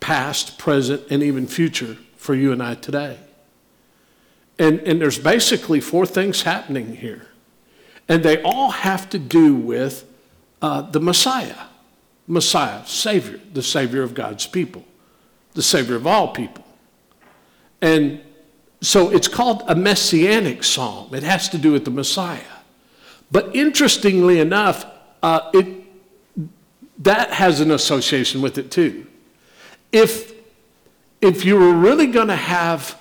past, 0.01 0.59
present, 0.59 1.03
and 1.11 1.23
even 1.23 1.47
future 1.47 1.97
for 2.17 2.35
you 2.35 2.53
and 2.53 2.63
I 2.63 2.75
today. 2.75 3.19
And, 4.59 4.81
and 4.81 5.01
there's 5.01 5.19
basically 5.19 5.81
four 5.81 6.07
things 6.07 6.43
happening 6.43 6.97
here. 6.97 7.29
And 8.09 8.23
they 8.23 8.43
all 8.43 8.71
have 8.71 9.09
to 9.11 9.19
do 9.19 9.55
with 9.55 10.05
uh, 10.61 10.83
the 10.83 11.01
Messiah. 11.01 11.67
Messiah, 12.27 12.87
Savior, 12.87 13.41
the 13.53 13.63
Savior 13.63 14.03
of 14.03 14.15
God's 14.15 14.47
people, 14.47 14.85
the 15.55 15.63
Savior 15.63 15.97
of 15.97 16.07
all 16.07 16.29
people. 16.29 16.65
And 17.81 18.21
so 18.81 19.11
it's 19.11 19.29
called 19.29 19.65
a 19.67 19.75
messianic 19.75 20.63
psalm. 20.63 21.15
It 21.15 21.23
has 21.23 21.49
to 21.51 21.59
do 21.59 21.73
with 21.73 21.85
the 21.85 21.91
Messiah. 21.91 22.41
But 23.31 23.55
interestingly 23.55 24.39
enough, 24.39 24.87
uh, 25.23 25.51
it, 25.53 25.67
that 26.99 27.33
has 27.33 27.61
an 27.61 27.71
association 27.71 28.43
with 28.43 28.59
it 28.59 28.71
too. 28.71 29.07
If, 29.91 30.33
if 31.21 31.45
you 31.45 31.57
were 31.57 31.73
really 31.73 32.07
going 32.07 32.29
to 32.29 32.37
have 32.37 32.99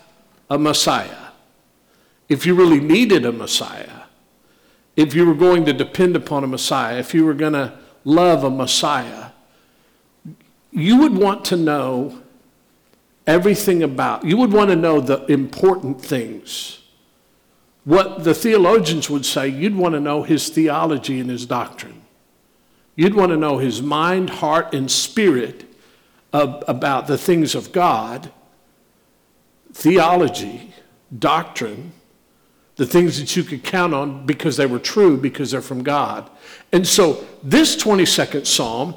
a 0.50 0.58
Messiah, 0.58 1.30
if 2.30 2.46
you 2.46 2.56
really 2.56 2.80
needed 2.80 3.26
a 3.26 3.32
Messiah, 3.32 4.04
if 4.96 5.14
you 5.14 5.26
were 5.26 5.34
going 5.36 5.66
to 5.66 5.74
depend 5.74 6.16
upon 6.16 6.44
a 6.44 6.48
Messiah, 6.48 6.98
if 6.98 7.14
you 7.14 7.26
were 7.26 7.34
going 7.34 7.54
to 7.54 7.78
love 8.04 8.44
a 8.44 8.50
Messiah, 8.50 9.32
you 10.72 10.98
would 10.98 11.18
want 11.18 11.46
to 11.46 11.58
know 11.58 12.22
everything 13.28 13.84
about, 13.84 14.26
you 14.26 14.38
would 14.38 14.52
want 14.52 14.70
to 14.70 14.76
know 14.76 15.00
the 15.00 15.26
important 15.26 16.02
things. 16.02 16.80
What 17.84 18.24
the 18.24 18.34
theologians 18.34 19.10
would 19.10 19.26
say, 19.26 19.48
you'd 19.48 19.76
want 19.76 19.94
to 19.96 20.00
know 20.00 20.24
his 20.24 20.50
theology 20.50 21.20
and 21.20 21.30
his 21.30 21.46
doctrine. 21.46 22.01
You'd 22.96 23.16
want 23.16 23.32
to 23.32 23.38
know 23.38 23.58
his 23.58 23.82
mind, 23.82 24.30
heart, 24.30 24.74
and 24.74 24.90
spirit 24.92 25.66
about 26.34 27.08
the 27.08 27.18
things 27.18 27.56
of 27.56 27.72
God, 27.72 28.32
theology, 29.74 30.74
doctrine, 31.18 31.94
the 32.76 32.86
things 32.86 33.20
that 33.20 33.36
you 33.36 33.44
could 33.44 33.64
count 33.64 33.94
on 33.94 34.26
because 34.26 34.58
they 34.58 34.66
were 34.66 34.80
true, 34.80 35.18
because 35.18 35.52
they're 35.52 35.62
from 35.62 35.84
God. 35.84 36.30
And 36.72 36.88
so, 36.88 37.26
this 37.44 37.76
22nd 37.76 38.46
Psalm, 38.48 38.96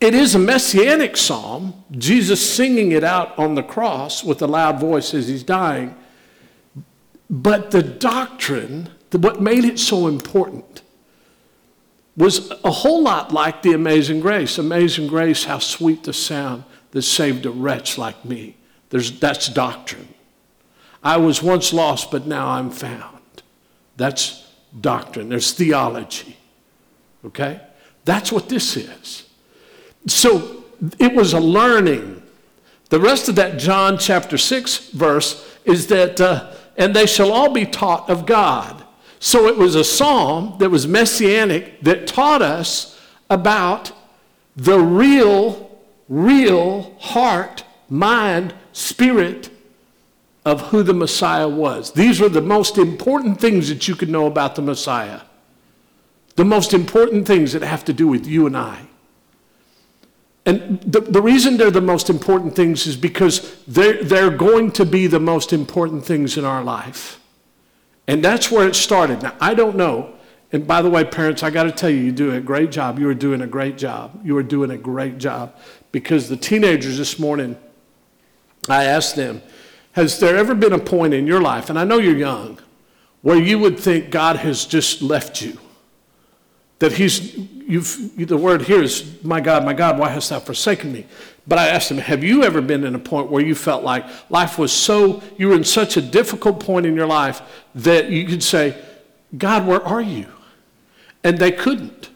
it 0.00 0.14
is 0.14 0.34
a 0.34 0.38
messianic 0.38 1.16
psalm, 1.18 1.84
Jesus 1.90 2.40
singing 2.40 2.92
it 2.92 3.04
out 3.04 3.38
on 3.38 3.54
the 3.54 3.62
cross 3.62 4.24
with 4.24 4.40
a 4.40 4.46
loud 4.46 4.80
voice 4.80 5.12
as 5.12 5.28
he's 5.28 5.42
dying. 5.42 5.94
But 7.28 7.70
the 7.70 7.82
doctrine, 7.82 8.88
what 9.12 9.42
made 9.42 9.66
it 9.66 9.78
so 9.78 10.06
important, 10.06 10.80
was 12.16 12.50
a 12.64 12.70
whole 12.70 13.02
lot 13.02 13.32
like 13.32 13.62
the 13.62 13.72
Amazing 13.72 14.20
Grace. 14.20 14.58
Amazing 14.58 15.06
Grace, 15.06 15.44
how 15.44 15.58
sweet 15.58 16.04
the 16.04 16.12
sound 16.12 16.64
that 16.90 17.02
saved 17.02 17.46
a 17.46 17.50
wretch 17.50 17.96
like 17.96 18.24
me. 18.24 18.56
There's, 18.90 19.18
that's 19.18 19.48
doctrine. 19.48 20.08
I 21.02 21.16
was 21.16 21.42
once 21.42 21.72
lost, 21.72 22.10
but 22.10 22.26
now 22.26 22.48
I'm 22.48 22.70
found. 22.70 23.20
That's 23.96 24.46
doctrine. 24.78 25.28
There's 25.28 25.52
theology. 25.52 26.36
Okay? 27.24 27.60
That's 28.04 28.32
what 28.32 28.48
this 28.48 28.76
is. 28.76 29.28
So 30.06 30.64
it 30.98 31.14
was 31.14 31.32
a 31.32 31.40
learning. 31.40 32.22
The 32.88 33.00
rest 33.00 33.28
of 33.28 33.36
that 33.36 33.58
John 33.58 33.98
chapter 33.98 34.36
6 34.36 34.90
verse 34.90 35.58
is 35.64 35.86
that, 35.88 36.20
uh, 36.20 36.52
and 36.76 36.94
they 36.94 37.06
shall 37.06 37.32
all 37.32 37.52
be 37.52 37.66
taught 37.66 38.10
of 38.10 38.26
God. 38.26 38.79
So 39.20 39.46
it 39.46 39.56
was 39.56 39.74
a 39.74 39.84
psalm 39.84 40.56
that 40.58 40.70
was 40.70 40.88
messianic 40.88 41.82
that 41.82 42.06
taught 42.06 42.40
us 42.40 42.98
about 43.28 43.92
the 44.56 44.78
real, 44.78 45.78
real 46.08 46.94
heart, 46.98 47.62
mind, 47.90 48.54
spirit 48.72 49.50
of 50.46 50.62
who 50.68 50.82
the 50.82 50.94
Messiah 50.94 51.48
was. 51.48 51.92
These 51.92 52.18
were 52.18 52.30
the 52.30 52.40
most 52.40 52.78
important 52.78 53.38
things 53.38 53.68
that 53.68 53.86
you 53.86 53.94
could 53.94 54.08
know 54.08 54.26
about 54.26 54.56
the 54.56 54.62
Messiah. 54.62 55.20
The 56.36 56.44
most 56.44 56.72
important 56.72 57.26
things 57.26 57.52
that 57.52 57.62
have 57.62 57.84
to 57.84 57.92
do 57.92 58.08
with 58.08 58.26
you 58.26 58.46
and 58.46 58.56
I. 58.56 58.86
And 60.46 60.80
the, 60.80 61.02
the 61.02 61.20
reason 61.20 61.58
they're 61.58 61.70
the 61.70 61.82
most 61.82 62.08
important 62.08 62.56
things 62.56 62.86
is 62.86 62.96
because 62.96 63.62
they're, 63.66 64.02
they're 64.02 64.30
going 64.30 64.72
to 64.72 64.86
be 64.86 65.06
the 65.06 65.20
most 65.20 65.52
important 65.52 66.06
things 66.06 66.38
in 66.38 66.46
our 66.46 66.64
life. 66.64 67.19
And 68.10 68.24
that's 68.24 68.50
where 68.50 68.66
it 68.66 68.74
started. 68.74 69.22
Now, 69.22 69.36
I 69.40 69.54
don't 69.54 69.76
know. 69.76 70.12
And 70.50 70.66
by 70.66 70.82
the 70.82 70.90
way, 70.90 71.04
parents, 71.04 71.44
I 71.44 71.50
got 71.50 71.62
to 71.62 71.70
tell 71.70 71.90
you, 71.90 71.98
you 71.98 72.10
do 72.10 72.34
a 72.34 72.40
great 72.40 72.72
job. 72.72 72.98
You 72.98 73.08
are 73.08 73.14
doing 73.14 73.40
a 73.40 73.46
great 73.46 73.78
job. 73.78 74.20
You 74.24 74.36
are 74.36 74.42
doing 74.42 74.72
a 74.72 74.76
great 74.76 75.18
job. 75.18 75.54
Because 75.92 76.28
the 76.28 76.36
teenagers 76.36 76.98
this 76.98 77.20
morning, 77.20 77.56
I 78.68 78.82
asked 78.82 79.14
them, 79.14 79.42
Has 79.92 80.18
there 80.18 80.36
ever 80.36 80.56
been 80.56 80.72
a 80.72 80.78
point 80.80 81.14
in 81.14 81.28
your 81.28 81.40
life, 81.40 81.70
and 81.70 81.78
I 81.78 81.84
know 81.84 81.98
you're 81.98 82.16
young, 82.16 82.58
where 83.22 83.38
you 83.38 83.60
would 83.60 83.78
think 83.78 84.10
God 84.10 84.38
has 84.38 84.64
just 84.64 85.02
left 85.02 85.40
you? 85.40 85.56
That 86.80 86.92
He's, 86.92 87.36
you've, 87.36 88.16
the 88.16 88.36
word 88.36 88.62
here 88.62 88.82
is, 88.82 89.22
My 89.22 89.40
God, 89.40 89.64
my 89.64 89.72
God, 89.72 89.98
why 89.98 90.08
hast 90.08 90.30
thou 90.30 90.40
forsaken 90.40 90.92
me? 90.92 91.06
But 91.46 91.58
I 91.58 91.68
asked 91.68 91.90
him, 91.90 91.98
Have 91.98 92.24
you 92.24 92.42
ever 92.42 92.60
been 92.60 92.84
in 92.84 92.94
a 92.94 92.98
point 92.98 93.30
where 93.30 93.42
you 93.42 93.54
felt 93.54 93.84
like 93.84 94.04
life 94.30 94.58
was 94.58 94.72
so, 94.72 95.22
you 95.38 95.48
were 95.48 95.54
in 95.54 95.64
such 95.64 95.96
a 95.96 96.02
difficult 96.02 96.60
point 96.60 96.86
in 96.86 96.94
your 96.94 97.06
life 97.06 97.42
that 97.74 98.10
you 98.10 98.26
could 98.26 98.42
say, 98.42 98.80
God, 99.36 99.66
where 99.66 99.82
are 99.82 100.02
you? 100.02 100.26
And 101.22 101.38
they 101.38 101.52
couldn't. 101.52 102.10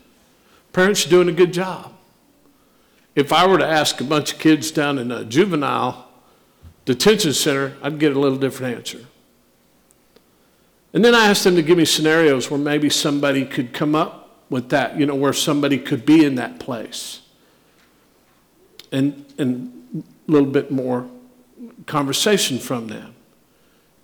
Parents 0.72 1.06
are 1.06 1.10
doing 1.10 1.28
a 1.28 1.32
good 1.32 1.52
job. 1.52 1.92
If 3.14 3.32
I 3.32 3.46
were 3.46 3.58
to 3.58 3.66
ask 3.66 4.00
a 4.00 4.04
bunch 4.04 4.32
of 4.32 4.38
kids 4.38 4.70
down 4.70 4.98
in 4.98 5.12
a 5.12 5.24
juvenile 5.24 6.08
detention 6.84 7.32
center, 7.32 7.76
I'd 7.82 7.98
get 7.98 8.16
a 8.16 8.18
little 8.18 8.38
different 8.38 8.76
answer. 8.76 9.06
And 10.92 11.04
then 11.04 11.14
I 11.14 11.26
asked 11.26 11.44
them 11.44 11.56
to 11.56 11.62
give 11.62 11.78
me 11.78 11.84
scenarios 11.84 12.50
where 12.50 12.58
maybe 12.58 12.88
somebody 12.88 13.44
could 13.44 13.72
come 13.72 13.94
up 13.94 14.23
with 14.54 14.68
that, 14.68 14.96
you 14.96 15.04
know, 15.04 15.16
where 15.16 15.32
somebody 15.32 15.76
could 15.76 16.06
be 16.06 16.24
in 16.24 16.36
that 16.36 16.60
place 16.60 17.22
and, 18.92 19.24
and 19.36 20.04
a 20.28 20.30
little 20.30 20.48
bit 20.48 20.70
more 20.70 21.08
conversation 21.86 22.60
from 22.60 22.86
them. 22.86 23.16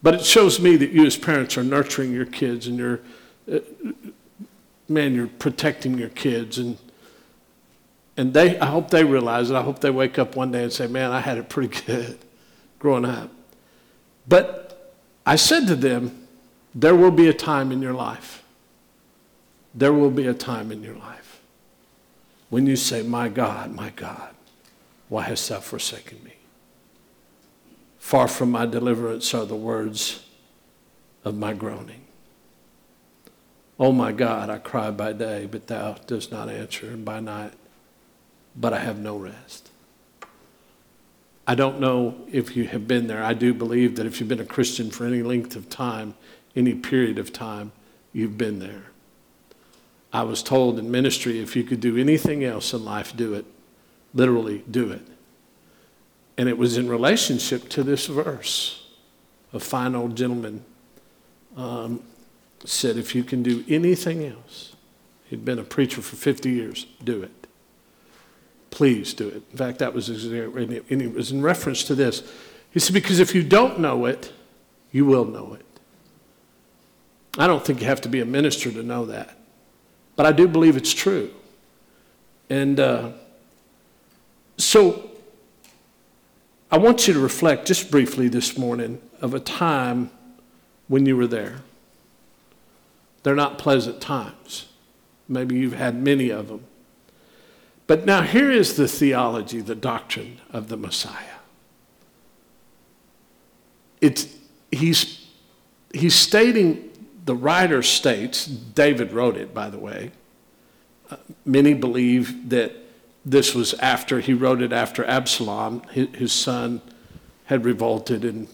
But 0.02 0.14
it 0.14 0.24
shows 0.24 0.58
me 0.58 0.74
that 0.74 0.90
you 0.90 1.06
as 1.06 1.16
parents 1.16 1.56
are 1.56 1.62
nurturing 1.62 2.10
your 2.12 2.26
kids 2.26 2.66
and 2.66 2.76
you're, 2.76 3.00
uh, 3.48 3.60
man, 4.88 5.14
you're 5.14 5.28
protecting 5.28 5.96
your 5.96 6.08
kids. 6.08 6.58
And, 6.58 6.78
and 8.16 8.34
they, 8.34 8.58
I 8.58 8.66
hope 8.66 8.90
they 8.90 9.04
realize 9.04 9.52
it. 9.52 9.54
I 9.54 9.62
hope 9.62 9.78
they 9.78 9.92
wake 9.92 10.18
up 10.18 10.34
one 10.34 10.50
day 10.50 10.64
and 10.64 10.72
say, 10.72 10.88
man, 10.88 11.12
I 11.12 11.20
had 11.20 11.38
it 11.38 11.48
pretty 11.48 11.80
good 11.86 12.18
growing 12.80 13.04
up. 13.04 13.30
But 14.26 14.96
I 15.24 15.36
said 15.36 15.68
to 15.68 15.76
them, 15.76 16.26
there 16.74 16.96
will 16.96 17.12
be 17.12 17.28
a 17.28 17.34
time 17.34 17.70
in 17.70 17.80
your 17.80 17.94
life. 17.94 18.42
There 19.74 19.92
will 19.92 20.10
be 20.10 20.26
a 20.26 20.34
time 20.34 20.72
in 20.72 20.82
your 20.82 20.96
life 20.96 21.40
when 22.48 22.66
you 22.66 22.76
say, 22.76 23.02
My 23.02 23.28
God, 23.28 23.72
my 23.74 23.90
God, 23.90 24.34
why 25.08 25.22
hast 25.22 25.48
thou 25.48 25.60
forsaken 25.60 26.22
me? 26.24 26.34
Far 27.98 28.26
from 28.26 28.50
my 28.50 28.66
deliverance 28.66 29.32
are 29.34 29.44
the 29.44 29.54
words 29.54 30.24
of 31.24 31.36
my 31.36 31.52
groaning. 31.52 32.02
Oh 33.78 33.92
my 33.92 34.12
God, 34.12 34.50
I 34.50 34.58
cry 34.58 34.90
by 34.90 35.12
day, 35.12 35.46
but 35.46 35.68
thou 35.68 35.94
dost 36.06 36.32
not 36.32 36.48
answer, 36.48 36.88
and 36.88 37.04
by 37.04 37.20
night, 37.20 37.52
but 38.56 38.72
I 38.72 38.80
have 38.80 38.98
no 38.98 39.16
rest. 39.16 39.70
I 41.46 41.54
don't 41.54 41.80
know 41.80 42.16
if 42.30 42.56
you 42.56 42.64
have 42.64 42.86
been 42.86 43.06
there. 43.06 43.22
I 43.22 43.32
do 43.32 43.54
believe 43.54 43.96
that 43.96 44.06
if 44.06 44.20
you've 44.20 44.28
been 44.28 44.40
a 44.40 44.44
Christian 44.44 44.90
for 44.90 45.06
any 45.06 45.22
length 45.22 45.56
of 45.56 45.68
time, 45.70 46.14
any 46.54 46.74
period 46.74 47.18
of 47.18 47.32
time, 47.32 47.72
you've 48.12 48.36
been 48.36 48.58
there. 48.58 48.89
I 50.12 50.22
was 50.22 50.42
told 50.42 50.78
in 50.78 50.90
ministry 50.90 51.38
if 51.38 51.54
you 51.54 51.62
could 51.62 51.80
do 51.80 51.96
anything 51.96 52.44
else 52.44 52.72
in 52.72 52.84
life, 52.84 53.16
do 53.16 53.34
it. 53.34 53.44
Literally, 54.12 54.64
do 54.70 54.90
it. 54.90 55.06
And 56.36 56.48
it 56.48 56.58
was 56.58 56.76
in 56.76 56.88
relationship 56.88 57.68
to 57.70 57.82
this 57.82 58.06
verse. 58.06 58.88
A 59.52 59.60
fine 59.60 59.94
old 59.94 60.16
gentleman 60.16 60.64
um, 61.56 62.02
said, 62.64 62.96
If 62.96 63.14
you 63.14 63.22
can 63.22 63.42
do 63.42 63.64
anything 63.68 64.24
else, 64.24 64.74
he'd 65.26 65.44
been 65.44 65.58
a 65.58 65.64
preacher 65.64 66.02
for 66.02 66.16
50 66.16 66.50
years, 66.50 66.86
do 67.04 67.22
it. 67.22 67.46
Please 68.70 69.14
do 69.14 69.28
it. 69.28 69.42
In 69.50 69.58
fact, 69.58 69.78
that 69.80 69.92
was, 69.92 70.08
and 70.08 70.72
it 70.72 71.14
was 71.14 71.30
in 71.30 71.42
reference 71.42 71.84
to 71.84 71.94
this. 71.94 72.22
He 72.70 72.80
said, 72.80 72.94
Because 72.94 73.20
if 73.20 73.34
you 73.34 73.42
don't 73.42 73.78
know 73.78 74.06
it, 74.06 74.32
you 74.90 75.04
will 75.04 75.24
know 75.24 75.54
it. 75.54 75.66
I 77.38 77.46
don't 77.46 77.64
think 77.64 77.80
you 77.80 77.86
have 77.86 78.00
to 78.02 78.08
be 78.08 78.20
a 78.20 78.24
minister 78.24 78.72
to 78.72 78.82
know 78.82 79.04
that. 79.06 79.39
But 80.20 80.26
I 80.26 80.32
do 80.32 80.46
believe 80.46 80.76
it's 80.76 80.92
true. 80.92 81.30
And 82.50 82.78
uh, 82.78 83.12
so 84.58 85.12
I 86.70 86.76
want 86.76 87.08
you 87.08 87.14
to 87.14 87.20
reflect 87.20 87.66
just 87.66 87.90
briefly 87.90 88.28
this 88.28 88.58
morning 88.58 89.00
of 89.22 89.32
a 89.32 89.40
time 89.40 90.10
when 90.88 91.06
you 91.06 91.16
were 91.16 91.26
there. 91.26 91.62
They're 93.22 93.34
not 93.34 93.56
pleasant 93.56 94.02
times. 94.02 94.68
Maybe 95.26 95.56
you've 95.56 95.72
had 95.72 96.02
many 96.02 96.28
of 96.28 96.48
them. 96.48 96.66
But 97.86 98.04
now 98.04 98.20
here 98.20 98.50
is 98.50 98.76
the 98.76 98.88
theology, 98.88 99.62
the 99.62 99.74
doctrine 99.74 100.38
of 100.50 100.68
the 100.68 100.76
Messiah. 100.76 101.38
It's, 104.02 104.26
he's, 104.70 105.26
he's 105.94 106.14
stating 106.14 106.89
the 107.30 107.36
writer 107.36 107.80
states, 107.80 108.44
David 108.44 109.12
wrote 109.12 109.36
it, 109.36 109.54
by 109.54 109.70
the 109.70 109.78
way. 109.78 110.10
Uh, 111.08 111.16
many 111.44 111.74
believe 111.74 112.50
that 112.50 112.72
this 113.24 113.54
was 113.54 113.72
after, 113.74 114.18
he 114.18 114.34
wrote 114.34 114.60
it 114.60 114.72
after 114.72 115.04
Absalom, 115.04 115.82
his, 115.92 116.08
his 116.16 116.32
son, 116.32 116.80
had 117.44 117.64
revolted 117.64 118.24
and, 118.24 118.48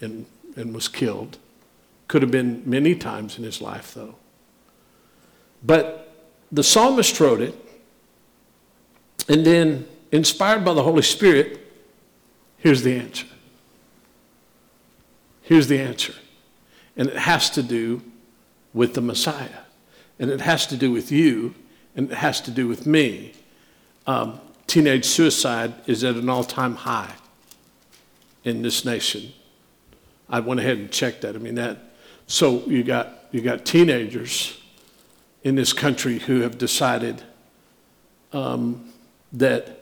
and, 0.00 0.26
and 0.56 0.74
was 0.74 0.88
killed. 0.88 1.38
Could 2.08 2.22
have 2.22 2.32
been 2.32 2.64
many 2.66 2.96
times 2.96 3.38
in 3.38 3.44
his 3.44 3.60
life, 3.60 3.94
though. 3.94 4.16
But 5.62 6.12
the 6.50 6.64
psalmist 6.64 7.20
wrote 7.20 7.40
it, 7.40 7.54
and 9.28 9.46
then, 9.46 9.86
inspired 10.10 10.64
by 10.64 10.74
the 10.74 10.82
Holy 10.82 11.02
Spirit, 11.02 11.60
here's 12.56 12.82
the 12.82 12.96
answer. 12.96 13.28
Here's 15.42 15.68
the 15.68 15.78
answer. 15.78 16.14
And 16.96 17.06
it 17.06 17.16
has 17.16 17.50
to 17.50 17.62
do 17.62 18.02
with 18.72 18.94
the 18.94 19.00
Messiah. 19.00 19.60
And 20.18 20.30
it 20.30 20.40
has 20.40 20.66
to 20.68 20.76
do 20.76 20.92
with 20.92 21.10
you, 21.10 21.54
and 21.96 22.10
it 22.10 22.16
has 22.16 22.40
to 22.42 22.50
do 22.50 22.68
with 22.68 22.86
me. 22.86 23.32
Um, 24.06 24.40
teenage 24.66 25.04
suicide 25.04 25.74
is 25.86 26.04
at 26.04 26.16
an 26.16 26.28
all 26.28 26.44
time 26.44 26.76
high 26.76 27.14
in 28.44 28.62
this 28.62 28.84
nation. 28.84 29.32
I 30.28 30.40
went 30.40 30.60
ahead 30.60 30.78
and 30.78 30.90
checked 30.90 31.22
that. 31.22 31.34
I 31.34 31.38
mean, 31.38 31.56
that. 31.56 31.78
So 32.26 32.64
you 32.66 32.84
got, 32.84 33.24
you 33.32 33.40
got 33.40 33.64
teenagers 33.64 34.58
in 35.42 35.54
this 35.54 35.72
country 35.72 36.18
who 36.18 36.42
have 36.42 36.58
decided 36.58 37.22
um, 38.32 38.92
that 39.32 39.80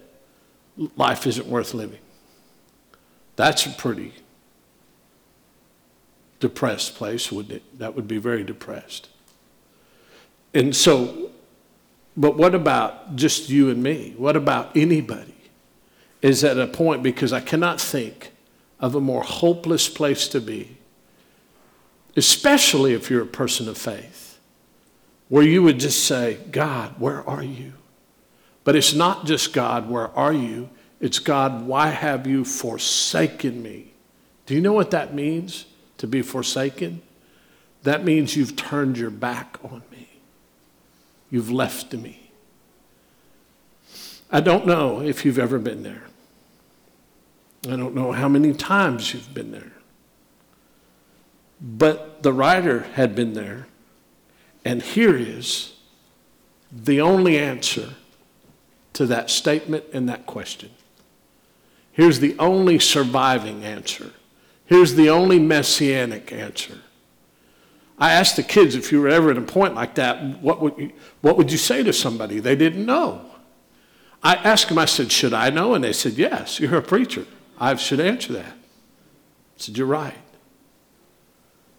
life 0.97 1.27
isn't 1.27 1.47
worth 1.47 1.75
living. 1.75 1.99
That's 3.37 3.67
a 3.67 3.71
pretty 3.71 4.15
depressed 6.41 6.95
place, 6.95 7.33
wouldn't 7.33 7.55
it? 7.55 7.79
That 7.79 7.95
would 7.95 8.09
be 8.09 8.19
very 8.19 8.45
depressed. 8.45 9.09
And 10.55 10.75
so, 10.75 11.31
but 12.17 12.37
what 12.37 12.55
about 12.55 13.17
just 13.17 13.49
you 13.49 13.71
and 13.71 13.83
me? 13.83 14.15
What 14.17 14.37
about 14.37 14.77
anybody? 14.77 15.35
Is 16.21 16.43
at 16.43 16.59
a 16.59 16.67
point 16.67 17.03
because 17.03 17.33
I 17.33 17.41
cannot 17.41 17.81
think 17.81 18.33
of 18.81 18.97
a 18.97 19.01
more 19.01 19.23
hopeless 19.23 19.89
place 19.89 20.27
to 20.29 20.41
be, 20.41 20.77
especially 22.17 22.93
if 22.93 23.09
you're 23.09 23.23
a 23.23 23.27
person 23.27 23.69
of 23.69 23.79
faith, 23.79 24.41
where 25.29 25.45
you 25.45 25.63
would 25.63 25.79
just 25.79 26.05
say, 26.05 26.39
God, 26.51 26.99
where 26.99 27.29
are 27.29 27.45
you? 27.45 27.75
But 28.65 28.75
it's 28.75 28.95
not 28.95 29.27
just 29.27 29.53
God, 29.53 29.89
where 29.89 30.09
are 30.17 30.33
you? 30.33 30.71
It's 31.01 31.21
God, 31.21 31.67
why 31.67 31.89
have 31.89 32.27
you 32.27 32.45
forsaken 32.45 33.63
me? 33.63 33.93
Do 34.47 34.55
you 34.55 34.61
know 34.61 34.73
what 34.73 34.91
that 34.91 35.15
means? 35.15 35.67
To 35.99 36.07
be 36.07 36.23
forsaken, 36.23 37.03
that 37.83 38.05
means 38.05 38.37
you've 38.37 38.57
turned 38.57 38.99
your 38.99 39.11
back 39.11 39.59
on 39.63 39.83
me. 39.91 40.09
You've 41.31 41.51
left 41.51 41.93
me. 41.93 42.31
I 44.31 44.41
don't 44.41 44.67
know 44.67 45.01
if 45.01 45.25
you've 45.25 45.39
ever 45.39 45.59
been 45.59 45.83
there. 45.83 46.03
I 47.67 47.77
don't 47.77 47.95
know 47.95 48.13
how 48.13 48.29
many 48.29 48.53
times 48.53 49.13
you've 49.13 49.35
been 49.35 49.53
there. 49.53 49.73
But 51.61 52.23
the 52.23 52.33
writer 52.33 52.81
had 52.95 53.15
been 53.15 53.35
there, 53.35 53.67
and 54.65 54.83
here 54.83 55.17
is 55.17 55.75
the 56.71 57.01
only 57.01 57.39
answer 57.39 57.95
to 58.93 59.07
that 59.07 59.31
statement 59.31 59.85
and 59.93 60.09
that 60.09 60.27
question. 60.27 60.71
Here's 61.91 62.21
the 62.21 62.37
only 62.39 62.79
surviving 62.79 63.65
answer 63.65 64.13
Here's 64.69 64.95
the 64.95 65.09
only 65.09 65.39
messianic 65.39 66.31
answer. 66.31 66.79
I 67.99 68.13
asked 68.13 68.37
the 68.37 68.43
kids 68.43 68.75
if 68.75 68.93
you 68.93 69.01
were 69.01 69.09
ever 69.09 69.31
at 69.31 69.39
a 69.39 69.43
point 69.43 69.75
like 69.75 69.95
that, 69.95 70.23
what 70.43 70.61
would 70.61 70.77
you, 70.77 70.93
what 71.23 71.39
would 71.39 71.51
you 71.51 71.57
say 71.57 71.83
to 71.83 71.93
somebody? 71.93 72.39
They 72.39 72.55
didn't 72.55 72.85
know. 72.85 73.25
I 74.23 74.35
asked 74.35 74.69
them, 74.69 74.79
I 74.79 74.85
said, 74.85 75.11
Should 75.11 75.33
I 75.33 75.49
know? 75.49 75.73
And 75.73 75.83
they 75.83 75.95
said, 75.95 76.13
Yes, 76.13 76.61
you're 76.61 76.77
a 76.77 76.83
preacher. 76.83 77.25
I 77.59 77.75
should 77.77 77.99
answer 77.99 78.35
that. 78.35 78.53
I 78.53 79.57
said, 79.57 79.79
You're 79.79 79.87
right. 79.87 80.19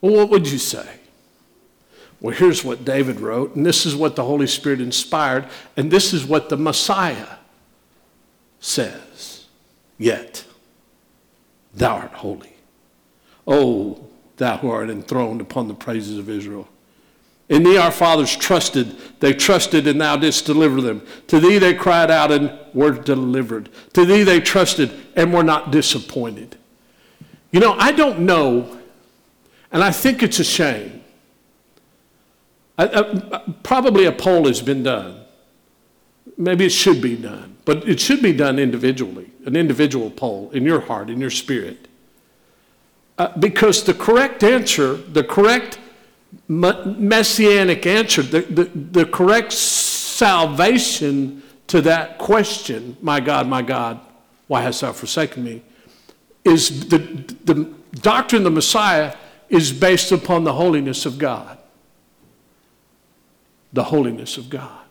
Well, 0.01 0.15
what 0.15 0.31
would 0.31 0.49
you 0.49 0.57
say? 0.57 0.99
Well, 2.19 2.35
here's 2.35 2.65
what 2.65 2.83
David 2.83 3.19
wrote, 3.19 3.55
and 3.55 3.63
this 3.63 3.85
is 3.85 3.95
what 3.95 4.15
the 4.15 4.25
Holy 4.25 4.47
Spirit 4.47 4.81
inspired, 4.81 5.47
and 5.77 5.91
this 5.91 6.11
is 6.11 6.25
what 6.25 6.49
the 6.49 6.57
Messiah 6.57 7.37
says. 8.59 9.45
Yet, 9.99 10.43
thou 11.75 11.97
art 11.97 12.13
holy. 12.13 12.55
Oh, 13.49 13.99
thou 14.37 14.57
who 14.57 14.69
art 14.69 14.91
enthroned 14.91 15.41
upon 15.41 15.67
the 15.67 15.73
praises 15.73 16.19
of 16.19 16.29
Israel. 16.29 16.69
In 17.49 17.63
thee 17.63 17.77
our 17.77 17.91
fathers 17.91 18.35
trusted. 18.35 18.95
They 19.19 19.33
trusted, 19.33 19.87
and 19.87 19.99
thou 19.99 20.17
didst 20.17 20.45
deliver 20.45 20.81
them. 20.81 21.01
To 21.27 21.39
thee 21.39 21.57
they 21.57 21.73
cried 21.73 22.11
out 22.11 22.31
and 22.31 22.55
were 22.75 22.91
delivered. 22.91 23.69
To 23.93 24.05
thee 24.05 24.21
they 24.21 24.39
trusted 24.39 24.93
and 25.15 25.33
were 25.33 25.43
not 25.43 25.71
disappointed. 25.71 26.57
You 27.51 27.59
know, 27.59 27.73
I 27.73 27.91
don't 27.91 28.19
know, 28.19 28.77
and 29.71 29.83
I 29.83 29.91
think 29.91 30.21
it's 30.21 30.39
a 30.39 30.43
shame. 30.43 31.03
I, 32.77 32.85
I, 32.85 33.51
probably 33.63 34.05
a 34.05 34.11
poll 34.11 34.45
has 34.45 34.61
been 34.61 34.83
done. 34.83 35.19
Maybe 36.37 36.65
it 36.65 36.71
should 36.71 37.01
be 37.01 37.17
done, 37.17 37.57
but 37.65 37.89
it 37.89 37.99
should 37.99 38.21
be 38.21 38.31
done 38.31 38.59
individually, 38.59 39.31
an 39.45 39.55
individual 39.55 40.11
poll 40.11 40.51
in 40.51 40.63
your 40.63 40.81
heart, 40.81 41.09
in 41.09 41.19
your 41.19 41.31
spirit. 41.31 41.88
Uh, 43.19 43.37
because 43.37 43.83
the 43.83 43.93
correct 43.93 44.43
answer, 44.45 44.93
the 44.93 45.23
correct 45.23 45.77
messianic 46.47 47.85
answer, 47.85 48.21
the, 48.21 48.41
the, 48.43 48.63
the 48.63 49.05
correct 49.05 49.51
salvation 49.51 51.43
to 51.67 51.81
that 51.81 52.17
question, 52.17 52.95
my 53.01 53.19
God, 53.19 53.45
my 53.45 53.61
God, 53.61 53.99
why 54.47 54.61
hast 54.61 54.81
thou 54.81 54.93
forsaken 54.93 55.43
me, 55.43 55.61
is 56.45 56.87
the, 56.87 56.97
the, 57.43 57.69
doctrine 58.01 58.41
of 58.41 58.43
the 58.45 58.51
Messiah 58.51 59.15
is 59.49 59.73
based 59.73 60.11
upon 60.11 60.43
the 60.43 60.53
holiness 60.53 61.07
of 61.07 61.17
God. 61.17 61.57
The 63.73 63.83
holiness 63.83 64.37
of 64.37 64.47
God. 64.47 64.85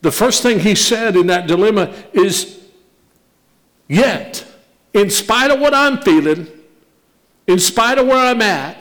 The 0.00 0.10
first 0.10 0.42
thing 0.42 0.58
he 0.58 0.74
said 0.74 1.14
in 1.14 1.28
that 1.28 1.46
dilemma 1.46 1.94
is, 2.12 2.60
Yet, 3.86 4.44
in 4.92 5.08
spite 5.08 5.52
of 5.52 5.60
what 5.60 5.72
I'm 5.72 5.98
feeling, 6.02 6.48
in 7.46 7.58
spite 7.58 7.98
of 7.98 8.06
where 8.06 8.16
I'm 8.16 8.42
at, 8.42 8.76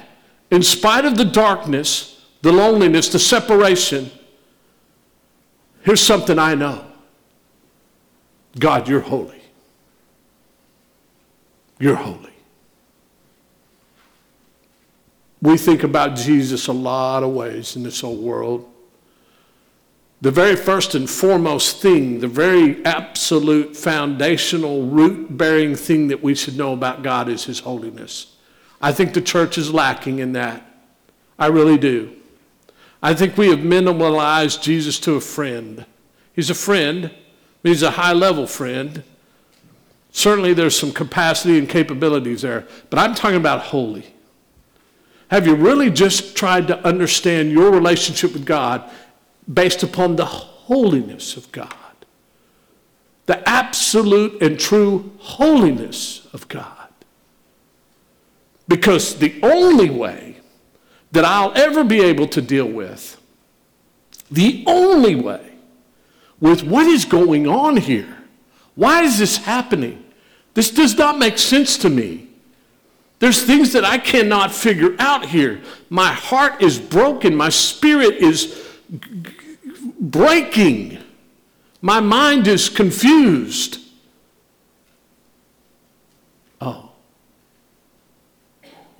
in 0.49 0.61
spite 0.61 1.05
of 1.05 1.17
the 1.17 1.25
darkness, 1.25 2.25
the 2.41 2.51
loneliness, 2.51 3.09
the 3.09 3.19
separation, 3.19 4.11
here's 5.81 6.01
something 6.01 6.37
I 6.37 6.55
know 6.55 6.85
God, 8.59 8.87
you're 8.87 9.01
holy. 9.01 9.41
You're 11.79 11.95
holy. 11.95 12.29
We 15.41 15.57
think 15.57 15.83
about 15.83 16.15
Jesus 16.15 16.67
a 16.67 16.73
lot 16.73 17.23
of 17.23 17.31
ways 17.31 17.75
in 17.75 17.81
this 17.83 18.03
old 18.03 18.21
world. 18.21 18.67
The 20.21 20.29
very 20.29 20.55
first 20.55 20.93
and 20.93 21.09
foremost 21.09 21.81
thing, 21.81 22.19
the 22.19 22.27
very 22.27 22.85
absolute 22.85 23.75
foundational 23.75 24.85
root 24.85 25.35
bearing 25.35 25.75
thing 25.75 26.09
that 26.09 26.21
we 26.21 26.35
should 26.35 26.55
know 26.55 26.73
about 26.73 27.01
God 27.01 27.27
is 27.27 27.45
His 27.45 27.59
holiness. 27.59 28.35
I 28.81 28.91
think 28.91 29.13
the 29.13 29.21
church 29.21 29.57
is 29.57 29.73
lacking 29.73 30.19
in 30.19 30.33
that. 30.33 30.65
I 31.37 31.47
really 31.47 31.77
do. 31.77 32.13
I 33.03 33.13
think 33.13 33.37
we 33.37 33.49
have 33.49 33.59
minimalized 33.59 34.61
Jesus 34.61 34.99
to 35.01 35.13
a 35.13 35.21
friend. 35.21 35.85
He's 36.33 36.49
a 36.49 36.55
friend, 36.55 37.11
he's 37.63 37.83
a 37.83 37.91
high 37.91 38.13
level 38.13 38.47
friend. 38.47 39.03
Certainly 40.11 40.53
there's 40.53 40.77
some 40.77 40.91
capacity 40.91 41.57
and 41.57 41.69
capabilities 41.69 42.41
there, 42.41 42.67
but 42.89 42.99
I'm 42.99 43.15
talking 43.15 43.37
about 43.37 43.61
holy. 43.61 44.13
Have 45.29 45.47
you 45.47 45.55
really 45.55 45.89
just 45.89 46.35
tried 46.35 46.67
to 46.67 46.85
understand 46.85 47.51
your 47.51 47.71
relationship 47.71 48.33
with 48.33 48.45
God 48.45 48.89
based 49.51 49.81
upon 49.81 50.17
the 50.17 50.25
holiness 50.25 51.37
of 51.37 51.49
God? 51.53 51.73
The 53.27 53.47
absolute 53.47 54.41
and 54.41 54.59
true 54.59 55.11
holiness 55.19 56.27
of 56.33 56.47
God. 56.49 56.80
Because 58.67 59.15
the 59.15 59.39
only 59.43 59.89
way 59.89 60.37
that 61.11 61.25
I'll 61.25 61.53
ever 61.55 61.83
be 61.83 62.01
able 62.01 62.27
to 62.27 62.41
deal 62.41 62.67
with, 62.67 63.19
the 64.29 64.63
only 64.65 65.15
way 65.15 65.55
with 66.39 66.63
what 66.63 66.87
is 66.87 67.05
going 67.05 67.47
on 67.47 67.77
here, 67.77 68.17
why 68.75 69.03
is 69.03 69.19
this 69.19 69.37
happening? 69.37 70.03
This 70.53 70.71
does 70.71 70.97
not 70.97 71.17
make 71.17 71.37
sense 71.37 71.77
to 71.79 71.89
me. 71.89 72.27
There's 73.19 73.43
things 73.43 73.73
that 73.73 73.85
I 73.85 73.99
cannot 73.99 74.51
figure 74.51 74.95
out 74.97 75.25
here. 75.25 75.61
My 75.89 76.11
heart 76.11 76.61
is 76.61 76.79
broken. 76.79 77.35
My 77.35 77.49
spirit 77.49 78.15
is 78.15 78.67
breaking. 79.99 80.97
My 81.81 81.99
mind 81.99 82.47
is 82.47 82.67
confused. 82.67 83.79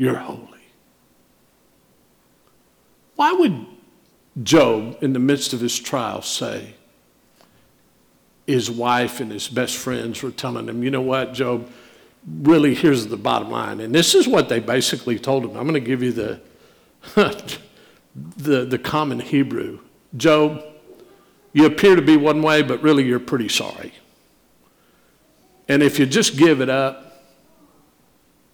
You're 0.02 0.16
holy. 0.16 0.48
Why 3.18 3.34
would 3.34 3.68
Job, 4.42 4.98
in 5.04 5.14
the 5.14 5.20
midst 5.20 5.54
of 5.54 5.60
his 5.60 5.78
trial, 5.78 6.24
say, 6.24 6.74
his 8.48 8.72
wife 8.72 9.20
and 9.20 9.32
his 9.32 9.48
best 9.48 9.78
friends 9.78 10.24
were 10.24 10.32
telling 10.32 10.68
him, 10.68 10.82
you 10.82 10.90
know 10.90 11.04
what, 11.04 11.36
Job, 11.36 11.70
really, 12.28 12.74
here's 12.74 13.06
the 13.06 13.16
bottom 13.16 13.52
line. 13.52 13.80
And 13.80 13.94
this 13.94 14.16
is 14.16 14.28
what 14.28 14.50
they 14.50 14.60
basically 14.60 15.20
told 15.20 15.46
him. 15.46 15.52
I'm 15.52 15.68
going 15.68 15.76
to 15.76 15.80
give 15.80 16.02
you 16.02 16.14
the, 16.14 16.42
the, 18.38 18.66
the 18.66 18.80
common 18.80 19.20
Hebrew. 19.20 19.82
Job, 20.18 20.64
you 21.54 21.68
appear 21.68 21.96
to 21.96 22.02
be 22.02 22.18
one 22.18 22.42
way, 22.42 22.64
but 22.64 22.82
really 22.82 23.04
you're 23.04 23.20
pretty 23.20 23.50
sorry. 23.50 23.94
And 25.68 25.84
if 25.84 26.00
you 26.00 26.08
just 26.08 26.38
give 26.38 26.60
it 26.60 26.70
up 26.70 27.24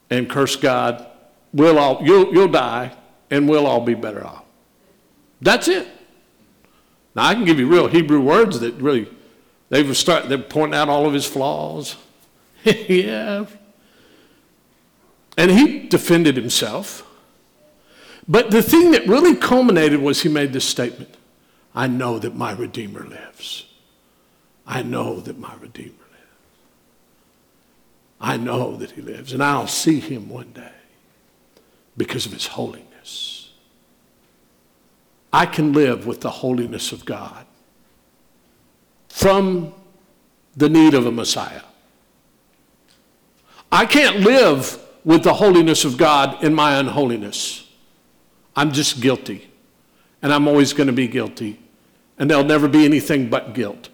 and 0.10 0.30
curse 0.30 0.58
God, 0.58 1.08
we'll 1.54 1.80
all, 1.80 2.02
you'll, 2.04 2.34
you'll 2.34 2.48
die 2.48 2.96
and 3.30 3.48
we'll 3.48 3.66
all 3.66 3.82
be 3.82 3.94
better 3.94 4.26
off. 4.26 4.44
That's 5.42 5.68
it. 5.68 5.88
Now, 7.16 7.26
I 7.26 7.34
can 7.34 7.46
give 7.46 7.60
you 7.60 7.68
real 7.68 7.88
Hebrew 7.88 8.22
words 8.22 8.60
that 8.60 8.76
really, 8.76 9.10
they 9.70 9.84
were 9.84 9.94
start, 9.94 10.30
they're 10.30 10.38
pointing 10.38 10.78
out 10.78 10.90
all 10.90 11.06
of 11.06 11.14
his 11.14 11.26
flaws. 11.26 11.96
yeah. 12.64 13.46
And 15.38 15.52
he 15.52 15.88
defended 15.88 16.36
himself. 16.36 17.04
But 18.28 18.52
the 18.52 18.62
thing 18.62 18.92
that 18.92 19.08
really 19.08 19.36
culminated 19.36 20.02
was 20.02 20.22
he 20.22 20.30
made 20.30 20.54
this 20.54 20.66
statement 20.66 21.16
I 21.74 21.86
know 21.88 22.18
that 22.18 22.36
my 22.36 22.54
Redeemer 22.54 23.06
lives. 23.06 23.66
I 24.66 24.82
know 24.82 25.20
that 25.20 25.38
my 25.38 25.54
Redeemer 25.62 25.92
lives. 25.92 26.34
I 28.20 28.36
know 28.36 28.76
that 28.78 28.92
he 28.92 29.02
lives, 29.02 29.32
and 29.32 29.44
I'll 29.44 29.68
see 29.68 30.00
him 30.00 30.28
one 30.28 30.52
day 30.54 30.72
because 31.98 32.26
of 32.26 32.34
his 32.34 32.48
holiness. 32.48 33.52
I 35.34 35.46
can 35.46 35.74
live 35.74 36.06
with 36.06 36.22
the 36.22 36.30
holiness 36.30 36.92
of 36.92 37.06
God 37.06 37.46
from 39.10 39.74
the 40.56 40.70
need 40.70 40.94
of 40.94 41.06
a 41.06 41.12
Messiah. 41.12 41.62
I 43.72 43.86
can't 43.86 44.22
live 44.22 44.80
with 45.04 45.24
the 45.24 45.34
holiness 45.34 45.84
of 45.84 45.98
God 45.98 46.44
in 46.44 46.54
my 46.54 46.80
unholiness. 46.80 47.70
I'm 48.56 48.72
just 48.72 49.02
guilty, 49.02 49.50
and 50.22 50.32
I'm 50.32 50.48
always 50.48 50.74
going 50.74 50.88
to 50.88 50.94
be 50.94 51.08
guilty 51.08 51.60
and 52.18 52.30
there'll 52.30 52.44
never 52.44 52.68
be 52.68 52.86
anything 52.86 53.30
but 53.30 53.54
guilt. 53.54 53.90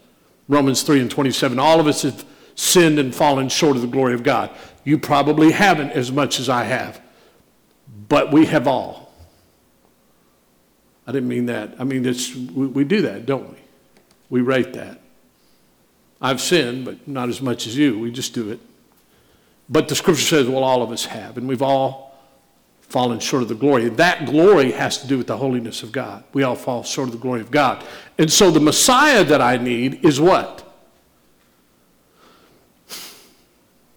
Romans 0.48 0.84
3 0.84 1.02
and 1.02 1.12
27. 1.12 1.60
All 1.60 1.80
of 1.80 1.88
us 1.88 2.04
have 2.04 2.26
sinned 2.56 3.00
and 3.00 3.14
fallen 3.14 3.50
short 3.50 3.76
of 3.76 3.82
the 3.82 3.88
glory 3.88 4.14
of 4.14 4.24
God. 4.24 4.50
You 4.84 4.98
probably 4.98 5.52
haven't 5.52 5.92
as 5.92 6.12
much 6.12 6.40
as 6.40 6.50
I 6.50 6.64
have, 6.64 7.02
but 8.10 8.32
we 8.32 8.46
have 8.48 8.68
all. 8.68 9.14
I 11.06 11.12
didn't 11.12 11.30
mean 11.30 11.48
that. 11.48 11.76
I 11.80 11.84
mean, 11.84 12.06
it's, 12.06 12.34
we, 12.34 12.68
we 12.68 12.84
do 12.84 13.02
that, 13.04 13.26
don't 13.26 13.50
we? 13.50 13.58
We 14.30 14.42
rate 14.42 14.74
that. 14.74 15.02
I've 16.22 16.40
sinned, 16.40 16.86
but 16.86 17.08
not 17.08 17.30
as 17.30 17.42
much 17.42 17.68
as 17.68 17.78
you. 17.78 18.00
We 18.00 18.12
just 18.12 18.34
do 18.34 18.50
it. 18.50 18.60
But 19.70 19.90
the 19.90 19.96
scripture 19.96 20.24
says, 20.24 20.48
well, 20.48 20.64
all 20.64 20.82
of 20.82 20.92
us 20.92 21.06
have, 21.06 21.38
and 21.38 21.48
we've 21.48 21.62
all 21.62 22.18
fallen 22.82 23.20
short 23.20 23.42
of 23.42 23.50
the 23.50 23.56
glory. 23.56 23.90
That 23.90 24.26
glory 24.26 24.72
has 24.72 25.00
to 25.00 25.08
do 25.08 25.18
with 25.18 25.28
the 25.28 25.38
holiness 25.38 25.84
of 25.84 25.92
God. 25.92 26.24
We 26.32 26.44
all 26.44 26.56
fall 26.56 26.84
short 26.84 27.10
of 27.10 27.14
the 27.14 27.20
glory 27.20 27.42
of 27.42 27.52
God. 27.52 27.84
And 28.18 28.32
so 28.32 28.52
the 28.52 28.60
Messiah 28.60 29.24
that 29.24 29.42
I 29.42 29.58
need 29.58 30.06
is 30.06 30.22
what? 30.22 30.64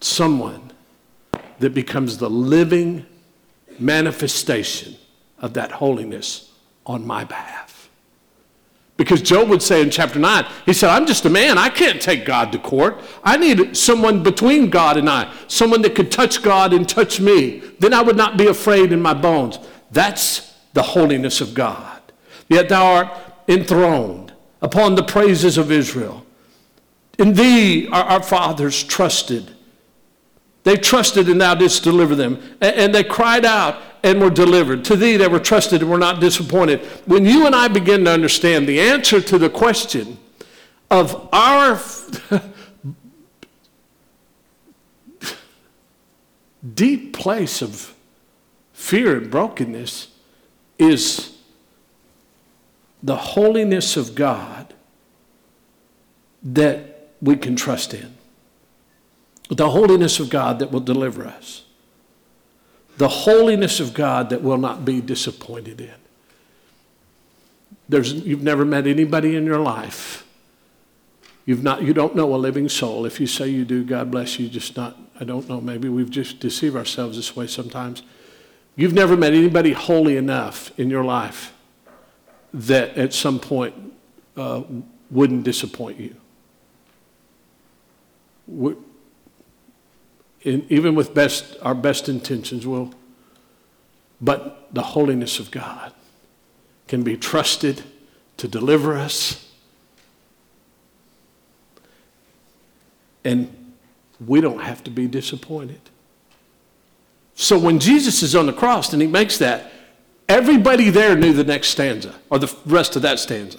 Someone 0.00 0.72
that 1.58 1.74
becomes 1.74 2.18
the 2.18 2.30
living 2.30 3.06
manifestation 3.80 4.96
of 5.38 5.54
that 5.54 5.72
holiness 5.72 6.52
on 6.84 7.06
my 7.06 7.24
behalf. 7.24 7.66
Because 8.96 9.20
Job 9.20 9.48
would 9.50 9.62
say 9.62 9.82
in 9.82 9.90
chapter 9.90 10.18
9, 10.18 10.46
he 10.64 10.72
said, 10.72 10.88
I'm 10.88 11.06
just 11.06 11.26
a 11.26 11.30
man. 11.30 11.58
I 11.58 11.68
can't 11.68 12.00
take 12.00 12.24
God 12.24 12.50
to 12.52 12.58
court. 12.58 12.98
I 13.22 13.36
need 13.36 13.76
someone 13.76 14.22
between 14.22 14.70
God 14.70 14.96
and 14.96 15.08
I, 15.08 15.32
someone 15.48 15.82
that 15.82 15.94
could 15.94 16.10
touch 16.10 16.42
God 16.42 16.72
and 16.72 16.88
touch 16.88 17.20
me. 17.20 17.62
Then 17.78 17.92
I 17.92 18.00
would 18.00 18.16
not 18.16 18.38
be 18.38 18.46
afraid 18.46 18.92
in 18.92 19.02
my 19.02 19.12
bones. 19.12 19.58
That's 19.90 20.54
the 20.72 20.82
holiness 20.82 21.42
of 21.42 21.52
God. 21.52 22.00
Yet 22.48 22.70
thou 22.70 22.94
art 22.94 23.12
enthroned 23.48 24.32
upon 24.62 24.94
the 24.94 25.02
praises 25.02 25.58
of 25.58 25.70
Israel. 25.70 26.24
In 27.18 27.34
thee 27.34 27.88
are 27.88 28.04
our 28.04 28.22
fathers 28.22 28.82
trusted. 28.82 29.55
They 30.66 30.76
trusted 30.76 31.28
and 31.28 31.40
thou 31.40 31.54
didst 31.54 31.84
deliver 31.84 32.16
them. 32.16 32.42
And 32.60 32.92
they 32.92 33.04
cried 33.04 33.44
out 33.44 33.80
and 34.02 34.20
were 34.20 34.30
delivered. 34.30 34.84
To 34.86 34.96
thee 34.96 35.16
they 35.16 35.28
were 35.28 35.38
trusted 35.38 35.80
and 35.80 35.88
were 35.88 35.96
not 35.96 36.20
disappointed. 36.20 36.80
When 37.06 37.24
you 37.24 37.46
and 37.46 37.54
I 37.54 37.68
begin 37.68 38.04
to 38.06 38.10
understand 38.10 38.68
the 38.68 38.80
answer 38.80 39.20
to 39.20 39.38
the 39.38 39.48
question 39.48 40.18
of 40.90 41.28
our 41.32 41.80
deep 46.74 47.16
place 47.16 47.62
of 47.62 47.94
fear 48.72 49.18
and 49.18 49.30
brokenness 49.30 50.08
is 50.80 51.38
the 53.04 53.14
holiness 53.14 53.96
of 53.96 54.16
God 54.16 54.74
that 56.42 57.12
we 57.22 57.36
can 57.36 57.54
trust 57.54 57.94
in. 57.94 58.15
The 59.48 59.70
holiness 59.70 60.18
of 60.18 60.30
God 60.30 60.58
that 60.58 60.70
will 60.70 60.80
deliver 60.80 61.26
us 61.26 61.62
the 62.98 63.08
holiness 63.08 63.78
of 63.78 63.92
God 63.92 64.30
that 64.30 64.42
will 64.42 64.56
not 64.56 64.86
be 64.86 65.02
disappointed 65.02 65.82
in. 65.82 65.92
There's, 67.90 68.10
you've 68.10 68.42
never 68.42 68.64
met 68.64 68.86
anybody 68.86 69.36
in 69.36 69.44
your 69.44 69.58
life 69.58 70.26
You've 71.46 71.62
not, 71.62 71.82
you 71.82 71.94
don't 71.94 72.16
know 72.16 72.34
a 72.34 72.36
living 72.36 72.68
soul. 72.68 73.06
If 73.06 73.20
you 73.20 73.28
say 73.28 73.48
you 73.48 73.64
do, 73.64 73.84
God 73.84 74.10
bless 74.10 74.38
you, 74.38 74.48
just 74.48 74.76
not, 74.76 74.96
I 75.18 75.24
don't 75.24 75.48
know, 75.48 75.60
maybe 75.60 75.88
we've 75.88 76.10
just 76.10 76.40
deceived 76.40 76.74
ourselves 76.74 77.16
this 77.16 77.36
way 77.36 77.46
sometimes. 77.46 78.02
You've 78.74 78.92
never 78.92 79.16
met 79.16 79.32
anybody 79.32 79.72
holy 79.72 80.16
enough 80.16 80.76
in 80.78 80.90
your 80.90 81.04
life 81.04 81.54
that 82.52 82.96
at 82.98 83.14
some 83.14 83.38
point 83.38 83.74
uh, 84.36 84.64
wouldn't 85.08 85.44
disappoint 85.44 86.00
you. 86.00 86.16
We, 88.48 88.74
in, 90.46 90.64
even 90.70 90.94
with 90.94 91.12
best, 91.12 91.56
our 91.60 91.74
best 91.74 92.08
intentions, 92.08 92.66
will, 92.66 92.94
but 94.20 94.68
the 94.72 94.82
holiness 94.82 95.40
of 95.40 95.50
God 95.50 95.92
can 96.86 97.02
be 97.02 97.16
trusted 97.16 97.82
to 98.36 98.46
deliver 98.46 98.94
us. 98.96 99.52
And 103.24 103.74
we 104.24 104.40
don't 104.40 104.60
have 104.60 104.84
to 104.84 104.90
be 104.90 105.08
disappointed. 105.08 105.80
So 107.34 107.58
when 107.58 107.80
Jesus 107.80 108.22
is 108.22 108.36
on 108.36 108.46
the 108.46 108.52
cross 108.52 108.92
and 108.92 109.02
he 109.02 109.08
makes 109.08 109.38
that, 109.38 109.72
everybody 110.28 110.90
there 110.90 111.16
knew 111.16 111.32
the 111.32 111.44
next 111.44 111.68
stanza 111.68 112.14
or 112.30 112.38
the 112.38 112.54
rest 112.64 112.94
of 112.94 113.02
that 113.02 113.18
stanza. 113.18 113.58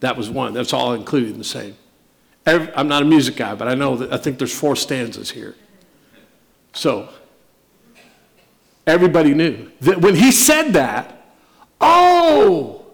That 0.00 0.16
was 0.18 0.28
one. 0.28 0.52
That's 0.52 0.74
all 0.74 0.92
included 0.92 1.30
in 1.30 1.38
the 1.38 1.44
same. 1.44 1.74
Every, 2.44 2.74
I'm 2.74 2.88
not 2.88 3.02
a 3.02 3.04
music 3.06 3.36
guy, 3.36 3.54
but 3.54 3.66
I 3.66 3.74
know 3.74 3.96
that 3.96 4.12
I 4.12 4.18
think 4.18 4.36
there's 4.36 4.54
four 4.54 4.76
stanzas 4.76 5.30
here. 5.30 5.54
So 6.72 7.08
everybody 8.86 9.34
knew 9.34 9.70
that 9.80 10.00
when 10.00 10.14
he 10.14 10.32
said 10.32 10.72
that, 10.72 11.24
oh, 11.80 12.86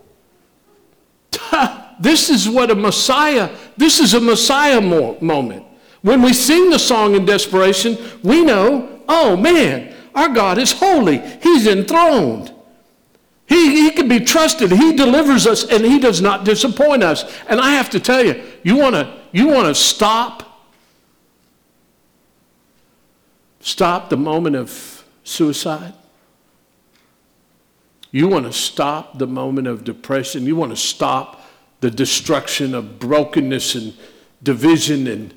this 2.01 2.31
is 2.31 2.49
what 2.49 2.71
a 2.71 2.75
Messiah, 2.75 3.51
this 3.77 4.01
is 4.01 4.15
a 4.15 4.21
Messiah 4.21 4.81
mo- 4.81 5.19
moment. 5.21 5.65
When 6.03 6.23
we 6.23 6.33
sing 6.33 6.71
the 6.71 6.79
song 6.79 7.15
in 7.15 7.25
desperation, 7.25 7.99
we 8.23 8.45
know, 8.45 9.01
oh 9.09 9.37
man, 9.37 9.95
our 10.15 10.29
God 10.29 10.59
is 10.59 10.73
holy. 10.73 11.19
He's 11.43 11.67
enthroned. 11.67 12.53
He, 13.47 13.83
he 13.83 13.91
can 13.91 14.09
be 14.09 14.21
trusted. 14.21 14.71
He 14.71 14.95
delivers 14.95 15.47
us 15.47 15.65
and 15.65 15.85
he 15.85 15.99
does 15.99 16.21
not 16.21 16.45
disappoint 16.45 17.03
us. 17.03 17.25
And 17.49 17.61
I 17.61 17.71
have 17.71 17.89
to 17.91 18.01
tell 18.01 18.25
you, 18.25 18.43
you 18.63 18.77
want 18.77 18.95
to 18.95 19.19
you 19.33 19.49
want 19.49 19.69
to 19.69 19.75
stop 19.75 20.48
stop 23.61 24.11
the 24.11 24.17
moment 24.17 24.57
of 24.57 25.05
suicide? 25.25 25.95
You 28.11 28.29
want 28.29 28.47
to 28.47 28.53
stop 28.53 29.19
the 29.19 29.27
moment 29.27 29.67
of 29.67 29.85
depression? 29.85 30.47
You 30.47 30.57
want 30.57 30.73
to 30.73 30.77
stop 30.77 31.43
the 31.81 31.91
destruction 31.91 32.75
of 32.75 32.99
brokenness 32.99 33.75
and 33.75 33.95
division 34.43 35.07
and 35.07 35.35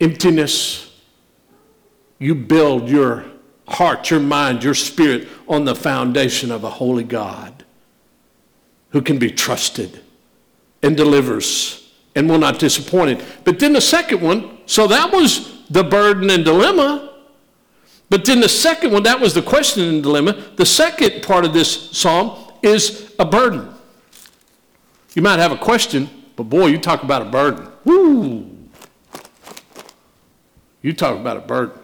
emptiness? 0.00 1.00
You 2.18 2.34
build 2.34 2.88
your 2.88 3.24
heart, 3.66 4.10
your 4.10 4.20
mind, 4.20 4.62
your 4.62 4.74
spirit 4.74 5.28
on 5.48 5.64
the 5.64 5.74
foundation 5.74 6.50
of 6.50 6.62
a 6.62 6.70
holy 6.70 7.04
God 7.04 7.64
who 8.90 9.02
can 9.02 9.18
be 9.18 9.30
trusted 9.30 10.00
and 10.82 10.96
delivers 10.96 11.92
and 12.14 12.28
will 12.28 12.38
not 12.38 12.58
disappoint 12.58 13.10
it. 13.10 13.24
But 13.44 13.58
then 13.58 13.72
the 13.72 13.80
second 13.80 14.20
one, 14.20 14.58
so 14.66 14.86
that 14.86 15.12
was 15.12 15.62
the 15.68 15.82
burden 15.82 16.30
and 16.30 16.44
dilemma. 16.44 17.11
But 18.12 18.26
then 18.26 18.40
the 18.40 18.48
second 18.50 18.92
one, 18.92 19.04
that 19.04 19.18
was 19.18 19.32
the 19.32 19.40
question 19.40 19.88
and 19.88 20.02
dilemma. 20.02 20.34
The 20.56 20.66
second 20.66 21.22
part 21.22 21.46
of 21.46 21.54
this 21.54 21.90
psalm 21.92 22.52
is 22.62 23.10
a 23.18 23.24
burden. 23.24 23.74
You 25.14 25.22
might 25.22 25.38
have 25.38 25.50
a 25.50 25.56
question, 25.56 26.10
but 26.36 26.42
boy, 26.42 26.66
you 26.66 26.76
talk 26.76 27.04
about 27.04 27.22
a 27.22 27.24
burden. 27.24 27.68
Woo! 27.86 28.54
You 30.82 30.92
talk 30.92 31.18
about 31.18 31.38
a 31.38 31.40
burden. 31.40 31.78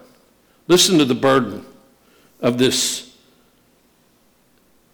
Listen 0.66 0.98
to 0.98 1.06
the 1.06 1.14
burden 1.14 1.64
of 2.40 2.58
this 2.58 3.16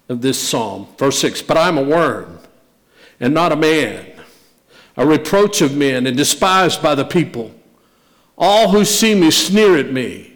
of 0.08 0.22
this 0.22 0.38
psalm. 0.38 0.86
Verse 0.98 1.18
6, 1.18 1.42
but 1.42 1.56
I'm 1.56 1.78
a 1.78 1.82
worm 1.82 2.38
and 3.18 3.34
not 3.34 3.50
a 3.50 3.56
man, 3.56 4.20
a 4.96 5.04
reproach 5.04 5.62
of 5.62 5.76
men 5.76 6.06
and 6.06 6.16
despised 6.16 6.80
by 6.80 6.94
the 6.94 7.04
people. 7.04 7.52
All 8.38 8.70
who 8.70 8.84
see 8.84 9.16
me 9.16 9.32
sneer 9.32 9.76
at 9.76 9.92
me. 9.92 10.33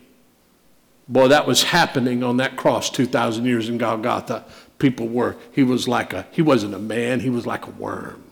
Boy, 1.08 1.28
that 1.28 1.46
was 1.46 1.62
happening 1.62 2.22
on 2.22 2.36
that 2.36 2.56
cross 2.56 2.90
2,000 2.90 3.44
years 3.44 3.68
in 3.68 3.78
Golgotha. 3.78 4.44
People 4.78 5.08
were, 5.08 5.36
he 5.52 5.62
was 5.62 5.88
like 5.88 6.12
a, 6.12 6.26
he 6.30 6.42
wasn't 6.42 6.74
a 6.74 6.78
man, 6.78 7.20
he 7.20 7.30
was 7.30 7.46
like 7.46 7.66
a 7.66 7.70
worm. 7.70 8.22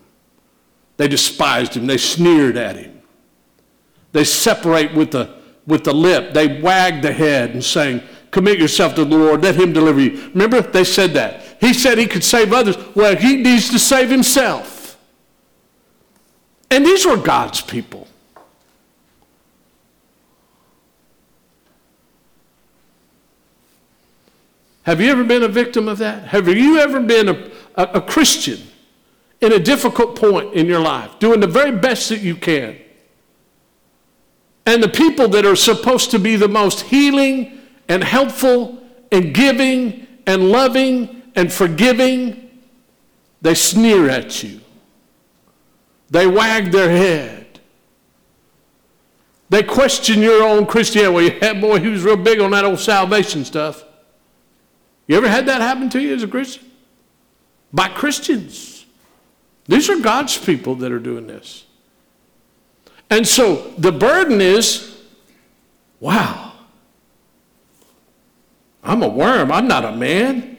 They 0.96 1.08
despised 1.08 1.74
him, 1.74 1.86
they 1.86 1.98
sneered 1.98 2.56
at 2.56 2.76
him. 2.76 3.02
They 4.12 4.24
separate 4.24 4.94
with 4.94 5.10
the, 5.10 5.34
with 5.66 5.84
the 5.84 5.94
lip, 5.94 6.32
they 6.32 6.60
wag 6.60 7.02
the 7.02 7.12
head 7.12 7.50
and 7.50 7.64
saying, 7.64 8.02
Commit 8.36 8.58
yourself 8.58 8.94
to 8.96 9.04
the 9.06 9.16
Lord. 9.16 9.42
Let 9.42 9.54
Him 9.54 9.72
deliver 9.72 9.98
you. 9.98 10.28
Remember, 10.34 10.60
they 10.60 10.84
said 10.84 11.14
that. 11.14 11.56
He 11.58 11.72
said 11.72 11.96
He 11.96 12.06
could 12.06 12.22
save 12.22 12.52
others. 12.52 12.76
Well, 12.94 13.16
He 13.16 13.38
needs 13.38 13.70
to 13.70 13.78
save 13.78 14.10
Himself. 14.10 14.98
And 16.70 16.84
these 16.84 17.06
were 17.06 17.16
God's 17.16 17.62
people. 17.62 18.06
Have 24.86 25.00
you 25.00 25.10
ever 25.10 25.24
been 25.24 25.42
a 25.42 25.48
victim 25.48 25.88
of 25.88 25.98
that? 25.98 26.28
Have 26.28 26.48
you 26.48 26.78
ever 26.78 27.00
been 27.00 27.28
a, 27.28 27.50
a, 27.74 27.82
a 27.94 28.00
Christian 28.00 28.60
in 29.40 29.52
a 29.52 29.58
difficult 29.58 30.16
point 30.16 30.54
in 30.54 30.66
your 30.66 30.80
life, 30.80 31.18
doing 31.18 31.40
the 31.40 31.46
very 31.46 31.72
best 31.72 32.08
that 32.08 32.20
you 32.20 32.36
can? 32.36 32.78
And 34.64 34.82
the 34.82 34.88
people 34.88 35.28
that 35.28 35.44
are 35.44 35.56
supposed 35.56 36.12
to 36.12 36.18
be 36.18 36.36
the 36.36 36.48
most 36.48 36.82
healing, 36.82 37.56
and 37.88 38.02
helpful 38.02 38.82
and 39.12 39.34
giving 39.34 40.06
and 40.26 40.50
loving 40.50 41.22
and 41.34 41.52
forgiving, 41.52 42.50
they 43.42 43.54
sneer 43.54 44.08
at 44.08 44.42
you. 44.42 44.60
They 46.10 46.26
wag 46.26 46.72
their 46.72 46.90
head. 46.90 47.60
They 49.48 49.62
question 49.62 50.20
your 50.20 50.42
own 50.42 50.66
Christianity. 50.66 51.14
Well, 51.14 51.24
yeah, 51.24 51.60
boy, 51.60 51.78
he 51.78 51.88
was 51.88 52.02
real 52.02 52.16
big 52.16 52.40
on 52.40 52.50
that 52.52 52.64
old 52.64 52.80
salvation 52.80 53.44
stuff. 53.44 53.84
You 55.06 55.16
ever 55.16 55.28
had 55.28 55.46
that 55.46 55.60
happen 55.60 55.88
to 55.90 56.00
you 56.00 56.14
as 56.14 56.22
a 56.22 56.28
Christian? 56.28 56.64
By 57.72 57.88
Christians. 57.88 58.86
These 59.66 59.90
are 59.90 60.00
God's 60.00 60.36
people 60.38 60.74
that 60.76 60.92
are 60.92 60.98
doing 60.98 61.26
this. 61.26 61.64
And 63.10 63.26
so 63.26 63.72
the 63.78 63.92
burden 63.92 64.40
is 64.40 65.00
wow, 66.00 66.52
I'm 68.82 69.02
a 69.02 69.08
worm, 69.08 69.50
I'm 69.50 69.68
not 69.68 69.84
a 69.84 69.92
man. 69.92 70.52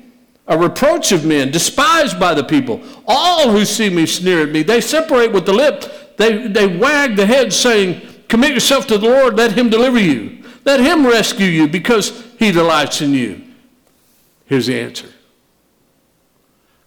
A 0.50 0.58
reproach 0.58 1.12
of 1.12 1.26
men, 1.26 1.52
despised 1.52 2.18
by 2.22 2.34
the 2.34 2.44
people. 2.44 2.82
All 3.06 3.52
who 3.52 3.66
see 3.66 3.90
me 3.90 4.06
sneer 4.06 4.44
at 4.44 4.50
me. 4.50 4.64
They 4.64 4.80
separate 4.80 5.34
with 5.34 5.46
the 5.46 5.52
lip. 5.52 6.16
They, 6.16 6.48
they 6.48 6.68
wag 6.68 7.18
the 7.18 7.26
head, 7.26 7.52
saying, 7.52 8.02
Commit 8.30 8.54
yourself 8.54 8.88
to 8.88 8.98
the 8.98 9.10
Lord, 9.10 9.36
let 9.36 9.52
him 9.52 9.70
deliver 9.70 10.00
you. 10.00 10.42
Let 10.64 10.80
him 10.80 11.06
rescue 11.06 11.48
you 11.48 11.68
because 11.68 12.26
he 12.40 12.54
delights 12.54 13.02
in 13.02 13.14
you. 13.14 13.47
Here's 14.48 14.66
the 14.66 14.80
answer. 14.80 15.08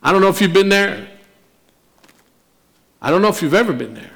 I 0.03 0.13
don't 0.13 0.23
know 0.23 0.29
if 0.29 0.41
you've 0.41 0.53
been 0.53 0.71
there. 0.71 1.09
I 3.01 3.11
don't 3.11 3.23
know 3.23 3.29
if 3.29 3.43
you've 3.43 3.55
ever 3.55 3.73
been 3.73 3.95
there. 3.95 4.11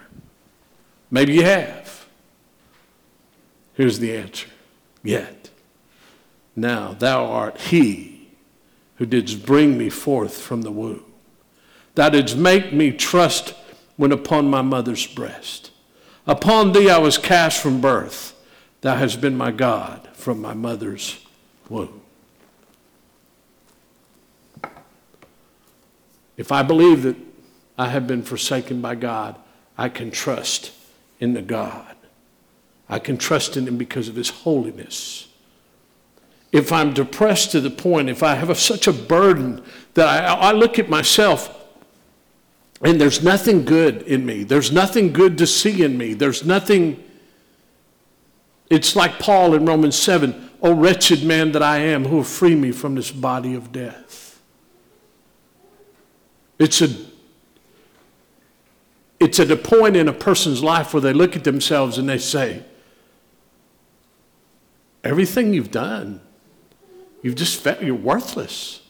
Maybe 1.10 1.34
you 1.34 1.44
have. 1.44 2.06
Here's 3.74 3.98
the 3.98 4.16
answer. 4.16 4.48
Yet. 5.02 5.50
Now 6.56 6.94
thou 6.94 7.26
art 7.26 7.58
he 7.58 8.28
who 8.96 9.06
didst 9.06 9.44
bring 9.44 9.76
me 9.76 9.90
forth 9.90 10.40
from 10.40 10.62
the 10.62 10.70
womb. 10.70 11.04
Thou 11.94 12.08
didst 12.08 12.36
make 12.36 12.72
me 12.72 12.92
trust 12.92 13.54
when 13.96 14.12
upon 14.12 14.48
my 14.48 14.62
mother's 14.62 15.06
breast. 15.06 15.70
Upon 16.26 16.72
thee 16.72 16.88
I 16.88 16.98
was 16.98 17.18
cast 17.18 17.60
from 17.60 17.80
birth. 17.80 18.34
Thou 18.80 18.96
hast 18.96 19.20
been 19.20 19.36
my 19.36 19.50
God 19.50 20.08
from 20.14 20.40
my 20.40 20.54
mother's 20.54 21.18
womb. 21.68 22.03
If 26.36 26.52
I 26.52 26.62
believe 26.62 27.02
that 27.02 27.16
I 27.78 27.88
have 27.88 28.06
been 28.06 28.22
forsaken 28.22 28.80
by 28.80 28.94
God, 28.94 29.36
I 29.76 29.88
can 29.88 30.10
trust 30.10 30.72
in 31.20 31.34
the 31.34 31.42
God. 31.42 31.96
I 32.88 32.98
can 32.98 33.16
trust 33.16 33.56
in 33.56 33.66
Him 33.66 33.76
because 33.76 34.08
of 34.08 34.16
His 34.16 34.30
holiness 34.30 35.28
if 36.54 36.70
I'm 36.70 36.94
depressed 36.94 37.50
to 37.50 37.60
the 37.60 37.68
point, 37.68 38.08
if 38.08 38.22
I 38.22 38.36
have 38.36 38.48
a, 38.48 38.54
such 38.54 38.86
a 38.86 38.92
burden 38.92 39.60
that 39.94 40.06
I, 40.06 40.50
I 40.50 40.52
look 40.52 40.78
at 40.78 40.88
myself 40.88 41.52
and 42.80 43.00
there's 43.00 43.24
nothing 43.24 43.64
good 43.64 44.02
in 44.02 44.24
me, 44.24 44.44
there's 44.44 44.70
nothing 44.70 45.12
good 45.12 45.36
to 45.38 45.48
see 45.48 45.82
in 45.82 45.98
me, 45.98 46.14
there's 46.14 46.44
nothing. 46.44 47.02
It's 48.70 48.94
like 48.94 49.18
Paul 49.18 49.54
in 49.54 49.66
Romans 49.66 49.96
seven. 49.96 50.32
7 50.32 50.50
O 50.62 50.72
wretched 50.72 51.24
man 51.24 51.50
that 51.52 51.62
I 51.62 51.78
am, 51.78 52.04
who 52.04 52.16
will 52.16 52.24
free 52.24 52.54
me 52.54 52.70
from 52.70 52.94
this 52.94 53.10
body 53.10 53.54
of 53.54 53.72
death? 53.72 54.23
It's 56.58 56.80
a 56.80 56.88
it's 59.20 59.40
at 59.40 59.50
a 59.50 59.56
point 59.56 59.96
in 59.96 60.06
a 60.06 60.12
person's 60.12 60.62
life 60.62 60.92
where 60.92 61.00
they 61.00 61.12
look 61.12 61.34
at 61.34 61.44
themselves 61.44 61.96
and 61.96 62.08
they 62.08 62.18
say, 62.18 62.62
Everything 65.02 65.54
you've 65.54 65.70
done, 65.70 66.20
you've 67.22 67.34
just 67.34 67.60
felt 67.60 67.82
you're 67.82 67.94
worthless. 67.94 68.82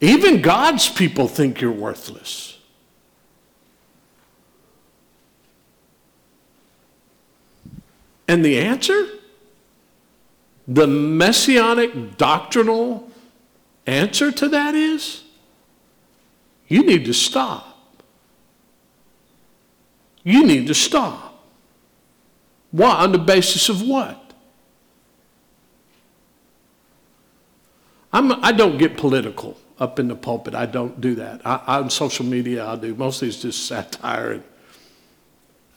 Even 0.00 0.42
God's 0.42 0.88
people 0.88 1.26
think 1.28 1.60
you're 1.60 1.72
worthless. 1.72 2.58
And 8.28 8.44
the 8.44 8.58
answer? 8.58 9.06
The 10.66 10.86
messianic 10.86 12.16
doctrinal 12.16 13.10
answer 13.86 14.32
to 14.32 14.48
that 14.48 14.74
is 14.74 15.22
you 16.68 16.84
need 16.84 17.04
to 17.04 17.12
stop. 17.14 17.76
You 20.24 20.44
need 20.44 20.66
to 20.66 20.74
stop. 20.74 21.44
Why? 22.72 22.96
On 23.04 23.12
the 23.12 23.18
basis 23.18 23.68
of 23.68 23.82
what? 23.82 24.26
I'm, 28.12 28.32
I 28.44 28.52
don't 28.52 28.78
get 28.78 28.96
political 28.96 29.56
up 29.78 29.98
in 29.98 30.08
the 30.08 30.16
pulpit. 30.16 30.54
I 30.54 30.66
don't 30.66 31.00
do 31.00 31.14
that. 31.16 31.42
I, 31.44 31.78
on 31.78 31.90
social 31.90 32.24
media, 32.24 32.66
I 32.66 32.76
do. 32.76 32.94
Mostly 32.94 33.28
it's 33.28 33.42
just 33.42 33.66
satire. 33.66 34.32
And, 34.32 34.44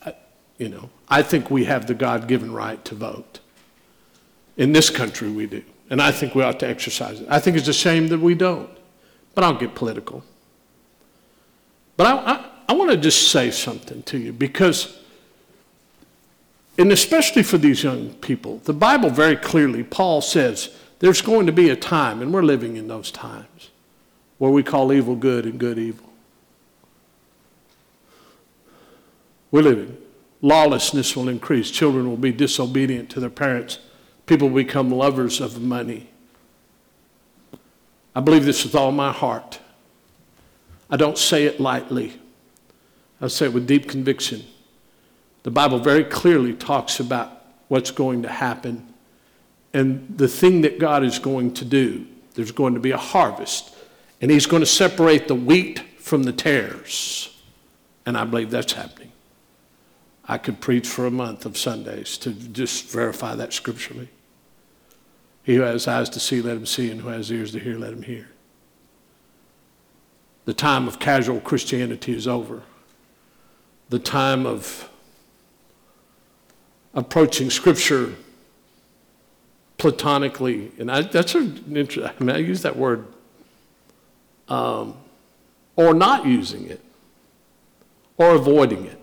I, 0.06 0.16
you 0.58 0.70
know, 0.70 0.90
I 1.10 1.22
think 1.22 1.52
we 1.52 1.66
have 1.66 1.86
the 1.86 1.94
God 1.94 2.28
given 2.28 2.52
right 2.52 2.84
to 2.86 2.96
vote. 2.96 3.40
In 4.58 4.72
this 4.72 4.90
country, 4.90 5.30
we 5.30 5.48
do. 5.48 5.64
And 5.90 6.02
I 6.02 6.12
think 6.12 6.34
we 6.34 6.44
ought 6.44 6.60
to 6.62 6.68
exercise 6.68 7.20
it. 7.22 7.28
I 7.30 7.40
think 7.40 7.58
it's 7.58 7.68
a 7.68 7.74
shame 7.74 8.08
that 8.08 8.20
we 8.20 8.36
don't. 8.36 8.70
But 9.36 9.44
I'll 9.44 9.58
get 9.58 9.76
political. 9.76 10.24
But 12.00 12.08
I, 12.08 12.32
I, 12.32 12.46
I 12.70 12.74
want 12.76 12.92
to 12.92 12.96
just 12.96 13.30
say 13.30 13.52
something 13.52 14.04
to 14.04 14.18
you 14.18 14.32
because, 14.32 14.98
and 16.78 16.94
especially 16.94 17.44
for 17.44 17.58
these 17.58 17.84
young 17.84 18.14
people, 18.22 18.60
the 18.60 18.72
Bible 18.72 19.10
very 19.10 19.36
clearly, 19.36 19.84
Paul 19.84 20.22
says, 20.22 20.74
there's 21.00 21.22
going 21.22 21.46
to 21.48 21.52
be 21.52 21.72
a 21.72 21.76
time, 21.76 22.22
and 22.22 22.34
we're 22.34 22.42
living 22.42 22.78
in 22.78 22.88
those 22.88 23.12
times, 23.12 23.70
where 24.38 24.50
we 24.50 24.64
call 24.64 24.94
evil 24.94 25.14
good 25.14 25.44
and 25.46 25.60
good 25.60 25.78
evil. 25.78 26.10
We're 29.52 29.64
living. 29.64 29.98
Lawlessness 30.42 31.18
will 31.18 31.28
increase. 31.28 31.70
Children 31.70 32.08
will 32.08 32.16
be 32.16 32.32
disobedient 32.32 33.10
to 33.10 33.20
their 33.20 33.30
parents. 33.30 33.80
People 34.26 34.50
become 34.50 34.90
lovers 34.90 35.42
of 35.42 35.62
money. 35.62 36.08
I 38.16 38.22
believe 38.22 38.46
this 38.46 38.64
with 38.64 38.74
all 38.74 38.94
my 38.94 39.12
heart. 39.12 39.60
I 40.90 40.98
don't 40.98 41.18
say 41.18 41.46
it 41.46 41.60
lightly, 41.60 42.20
I 43.22 43.28
say 43.28 43.46
it 43.46 43.54
with 43.54 43.68
deep 43.68 43.88
conviction. 43.88 44.44
The 45.44 45.52
Bible 45.52 45.80
very 45.80 46.04
clearly 46.04 46.54
talks 46.54 47.00
about 47.00 47.46
what's 47.70 47.92
going 47.92 48.24
to 48.24 48.30
happen 48.30 48.94
and 49.74 50.18
the 50.18 50.28
thing 50.28 50.62
that 50.62 50.80
God 50.80 51.04
is 51.04 51.20
going 51.20 51.54
to 51.56 51.66
do. 51.66 52.06
There's 52.34 52.52
going 52.52 52.74
to 52.74 52.80
be 52.80 52.92
a 52.92 52.98
harvest, 52.98 53.76
and 54.22 54.32
He's 54.32 54.46
going 54.46 54.62
to 54.62 54.68
separate 54.68 55.28
the 55.28 55.36
wheat 55.36 55.80
from 55.98 56.24
the 56.24 56.34
tares. 56.34 57.36
And 58.06 58.18
I 58.18 58.24
believe 58.24 58.50
that's 58.50 58.74
happening. 58.74 59.12
I 60.28 60.38
could 60.38 60.62
preach 60.62 60.88
for 60.88 61.06
a 61.06 61.12
month 61.12 61.46
of 61.46 61.58
Sundays 61.58 62.18
to 62.20 62.32
just 62.32 62.90
verify 62.90 63.36
that 63.36 63.54
scripturally. 63.54 64.10
He 65.44 65.56
who 65.56 65.62
has 65.62 65.88
eyes 65.88 66.10
to 66.12 66.20
see, 66.20 66.42
let 66.42 66.56
him 66.56 66.66
see, 66.66 66.92
and 66.92 67.02
who 67.02 67.10
has 67.10 67.32
ears 67.32 67.52
to 67.54 67.60
hear, 67.60 67.78
let 67.78 67.94
him 67.94 68.04
hear. 68.04 68.30
The 70.50 70.56
time 70.56 70.88
of 70.88 70.98
casual 70.98 71.40
Christianity 71.42 72.12
is 72.12 72.28
over. 72.28 72.64
The 73.90 74.00
time 74.00 74.48
of 74.48 74.90
approaching 76.96 77.52
Scripture 77.52 78.16
platonically, 79.78 80.72
and 80.80 80.90
I, 80.90 81.04
that's 81.04 81.36
an 81.36 81.64
interesting, 81.70 82.12
I 82.20 82.24
mean, 82.24 82.36
I 82.36 82.40
use 82.40 82.64
that 82.64 82.76
word, 82.76 83.06
um, 84.48 84.98
or 85.76 85.94
not 85.94 86.26
using 86.26 86.66
it, 86.66 86.82
or 88.18 88.34
avoiding 88.34 88.88
it, 88.88 89.00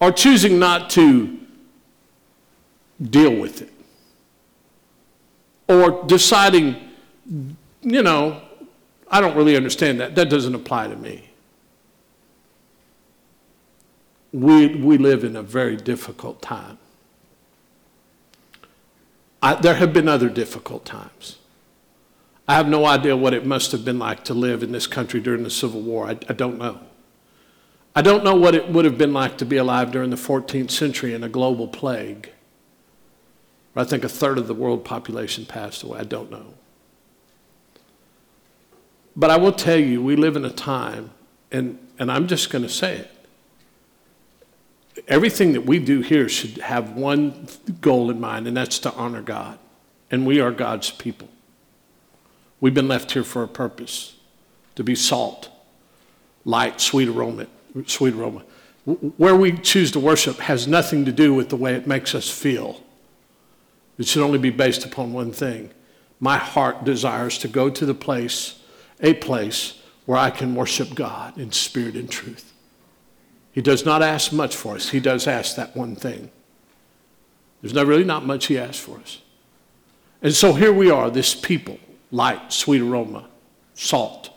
or 0.00 0.12
choosing 0.12 0.58
not 0.58 0.90
to 0.90 1.40
deal 3.00 3.34
with 3.34 3.62
it, 3.62 3.72
or 5.66 6.04
deciding, 6.04 6.76
you 7.80 8.02
know, 8.02 8.42
I 9.10 9.20
don't 9.20 9.36
really 9.36 9.56
understand 9.56 10.00
that. 10.00 10.14
That 10.14 10.30
doesn't 10.30 10.54
apply 10.54 10.88
to 10.88 10.96
me. 10.96 11.30
We, 14.32 14.76
we 14.76 14.96
live 14.96 15.24
in 15.24 15.34
a 15.34 15.42
very 15.42 15.76
difficult 15.76 16.40
time. 16.40 16.78
I, 19.42 19.54
there 19.54 19.74
have 19.74 19.92
been 19.92 20.08
other 20.08 20.28
difficult 20.28 20.84
times. 20.84 21.38
I 22.46 22.54
have 22.54 22.68
no 22.68 22.84
idea 22.84 23.16
what 23.16 23.34
it 23.34 23.44
must 23.46 23.72
have 23.72 23.84
been 23.84 23.98
like 23.98 24.24
to 24.24 24.34
live 24.34 24.62
in 24.62 24.72
this 24.72 24.86
country 24.86 25.20
during 25.20 25.42
the 25.42 25.50
Civil 25.50 25.80
War. 25.80 26.06
I, 26.06 26.18
I 26.28 26.32
don't 26.32 26.58
know. 26.58 26.80
I 27.94 28.02
don't 28.02 28.22
know 28.22 28.36
what 28.36 28.54
it 28.54 28.68
would 28.68 28.84
have 28.84 28.98
been 28.98 29.12
like 29.12 29.36
to 29.38 29.44
be 29.44 29.56
alive 29.56 29.90
during 29.90 30.10
the 30.10 30.16
14th 30.16 30.70
century 30.70 31.12
in 31.12 31.24
a 31.24 31.28
global 31.28 31.66
plague. 31.66 32.30
I 33.74 33.84
think 33.84 34.04
a 34.04 34.08
third 34.08 34.38
of 34.38 34.46
the 34.46 34.54
world 34.54 34.84
population 34.84 35.46
passed 35.46 35.82
away. 35.82 36.00
I 36.00 36.04
don't 36.04 36.30
know. 36.30 36.54
But 39.16 39.30
I 39.30 39.36
will 39.36 39.52
tell 39.52 39.78
you, 39.78 40.02
we 40.02 40.16
live 40.16 40.36
in 40.36 40.44
a 40.44 40.50
time, 40.50 41.10
and, 41.50 41.78
and 41.98 42.10
I'm 42.10 42.26
just 42.26 42.50
going 42.50 42.62
to 42.62 42.68
say 42.68 42.96
it. 42.96 43.10
Everything 45.08 45.52
that 45.52 45.62
we 45.62 45.78
do 45.78 46.00
here 46.00 46.28
should 46.28 46.58
have 46.58 46.92
one 46.92 47.48
goal 47.80 48.10
in 48.10 48.20
mind, 48.20 48.46
and 48.46 48.56
that's 48.56 48.78
to 48.80 48.92
honor 48.94 49.22
God. 49.22 49.58
And 50.10 50.26
we 50.26 50.40
are 50.40 50.50
God's 50.50 50.90
people. 50.90 51.28
We've 52.60 52.74
been 52.74 52.88
left 52.88 53.12
here 53.12 53.24
for 53.24 53.42
a 53.42 53.48
purpose 53.48 54.16
to 54.74 54.84
be 54.84 54.94
salt, 54.94 55.48
light, 56.44 56.80
sweet 56.80 57.08
aroma. 57.08 57.46
Sweet 57.86 58.14
aroma. 58.14 58.42
Where 58.84 59.36
we 59.36 59.52
choose 59.52 59.92
to 59.92 60.00
worship 60.00 60.38
has 60.38 60.66
nothing 60.66 61.04
to 61.04 61.12
do 61.12 61.32
with 61.34 61.48
the 61.48 61.56
way 61.56 61.74
it 61.74 61.86
makes 61.86 62.14
us 62.14 62.28
feel. 62.28 62.82
It 63.98 64.06
should 64.06 64.22
only 64.22 64.38
be 64.38 64.50
based 64.50 64.84
upon 64.84 65.12
one 65.12 65.32
thing. 65.32 65.70
My 66.18 66.38
heart 66.38 66.84
desires 66.84 67.38
to 67.38 67.48
go 67.48 67.70
to 67.70 67.86
the 67.86 67.94
place 67.94 68.59
a 69.02 69.14
place 69.14 69.80
where 70.06 70.18
I 70.18 70.30
can 70.30 70.54
worship 70.54 70.94
God 70.94 71.38
in 71.38 71.52
spirit 71.52 71.94
and 71.94 72.10
truth. 72.10 72.52
He 73.52 73.60
does 73.60 73.84
not 73.84 74.02
ask 74.02 74.32
much 74.32 74.56
for 74.56 74.74
us, 74.74 74.90
He 74.90 75.00
does 75.00 75.26
ask 75.26 75.56
that 75.56 75.76
one 75.76 75.96
thing. 75.96 76.30
There's 77.62 77.74
not 77.74 77.86
really 77.86 78.04
not 78.04 78.24
much 78.24 78.46
He 78.46 78.58
asks 78.58 78.78
for 78.78 78.98
us. 78.98 79.20
And 80.22 80.34
so 80.34 80.52
here 80.52 80.72
we 80.72 80.90
are, 80.90 81.10
this 81.10 81.34
people, 81.34 81.78
light, 82.10 82.52
sweet 82.52 82.82
aroma, 82.82 83.28
salt. 83.74 84.30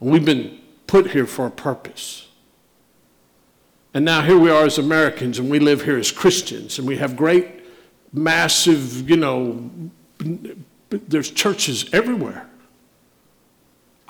We've 0.00 0.24
been 0.24 0.58
put 0.86 1.10
here 1.10 1.26
for 1.26 1.46
a 1.46 1.50
purpose. 1.50 2.26
And 3.92 4.04
now 4.04 4.22
here 4.22 4.38
we 4.38 4.50
are 4.50 4.64
as 4.64 4.78
Americans, 4.78 5.38
and 5.38 5.50
we 5.50 5.58
live 5.58 5.82
here 5.84 5.96
as 5.96 6.12
Christians, 6.12 6.78
and 6.78 6.86
we 6.86 6.96
have 6.96 7.16
great, 7.16 7.64
massive, 8.12 9.08
you 9.08 9.16
know, 9.16 9.70
there's 10.90 11.30
churches 11.30 11.88
everywhere. 11.92 12.49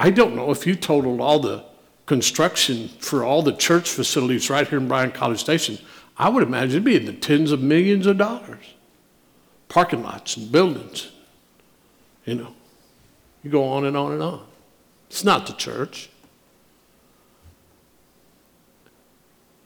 I 0.00 0.08
don't 0.08 0.34
know 0.34 0.50
if 0.50 0.66
you 0.66 0.76
totaled 0.76 1.20
all 1.20 1.40
the 1.40 1.62
construction 2.06 2.88
for 3.00 3.22
all 3.22 3.42
the 3.42 3.52
church 3.52 3.90
facilities 3.90 4.48
right 4.48 4.66
here 4.66 4.78
in 4.78 4.88
Bryan 4.88 5.12
College 5.12 5.40
Station, 5.40 5.78
I 6.16 6.30
would 6.30 6.42
imagine 6.42 6.70
it'd 6.70 6.84
be 6.84 6.96
in 6.96 7.04
the 7.04 7.12
tens 7.12 7.52
of 7.52 7.60
millions 7.60 8.06
of 8.06 8.16
dollars. 8.16 8.64
Parking 9.68 10.02
lots 10.02 10.38
and 10.38 10.50
buildings, 10.50 11.10
you 12.24 12.34
know. 12.34 12.54
You 13.44 13.50
go 13.50 13.64
on 13.64 13.84
and 13.84 13.94
on 13.94 14.12
and 14.12 14.22
on. 14.22 14.46
It's 15.08 15.22
not 15.22 15.46
the 15.46 15.52
church. 15.52 16.08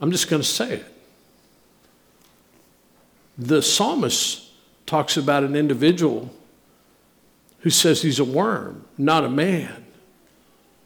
I'm 0.01 0.11
just 0.11 0.29
going 0.29 0.42
to 0.42 0.49
say 0.49 0.75
it. 0.75 0.87
The 3.39 3.62
psalmist 3.62 4.51
talks 4.85 5.16
about 5.16 5.45
an 5.45 5.55
individual 5.55 6.35
who 7.61 7.70
says 7.70 8.03
he's 8.03 8.18
a 8.18 8.24
worm, 8.24 8.85
not 8.99 9.24
a 9.24 9.30
man. 9.30 9.84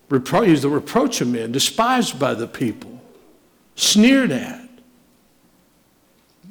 Repro- 0.08 0.46
he's 0.46 0.62
the 0.62 0.68
reproach 0.68 1.20
of 1.20 1.28
men, 1.28 1.52
despised 1.52 2.18
by 2.18 2.34
the 2.34 2.46
people, 2.46 3.00
sneered 3.74 4.32
at, 4.32 4.68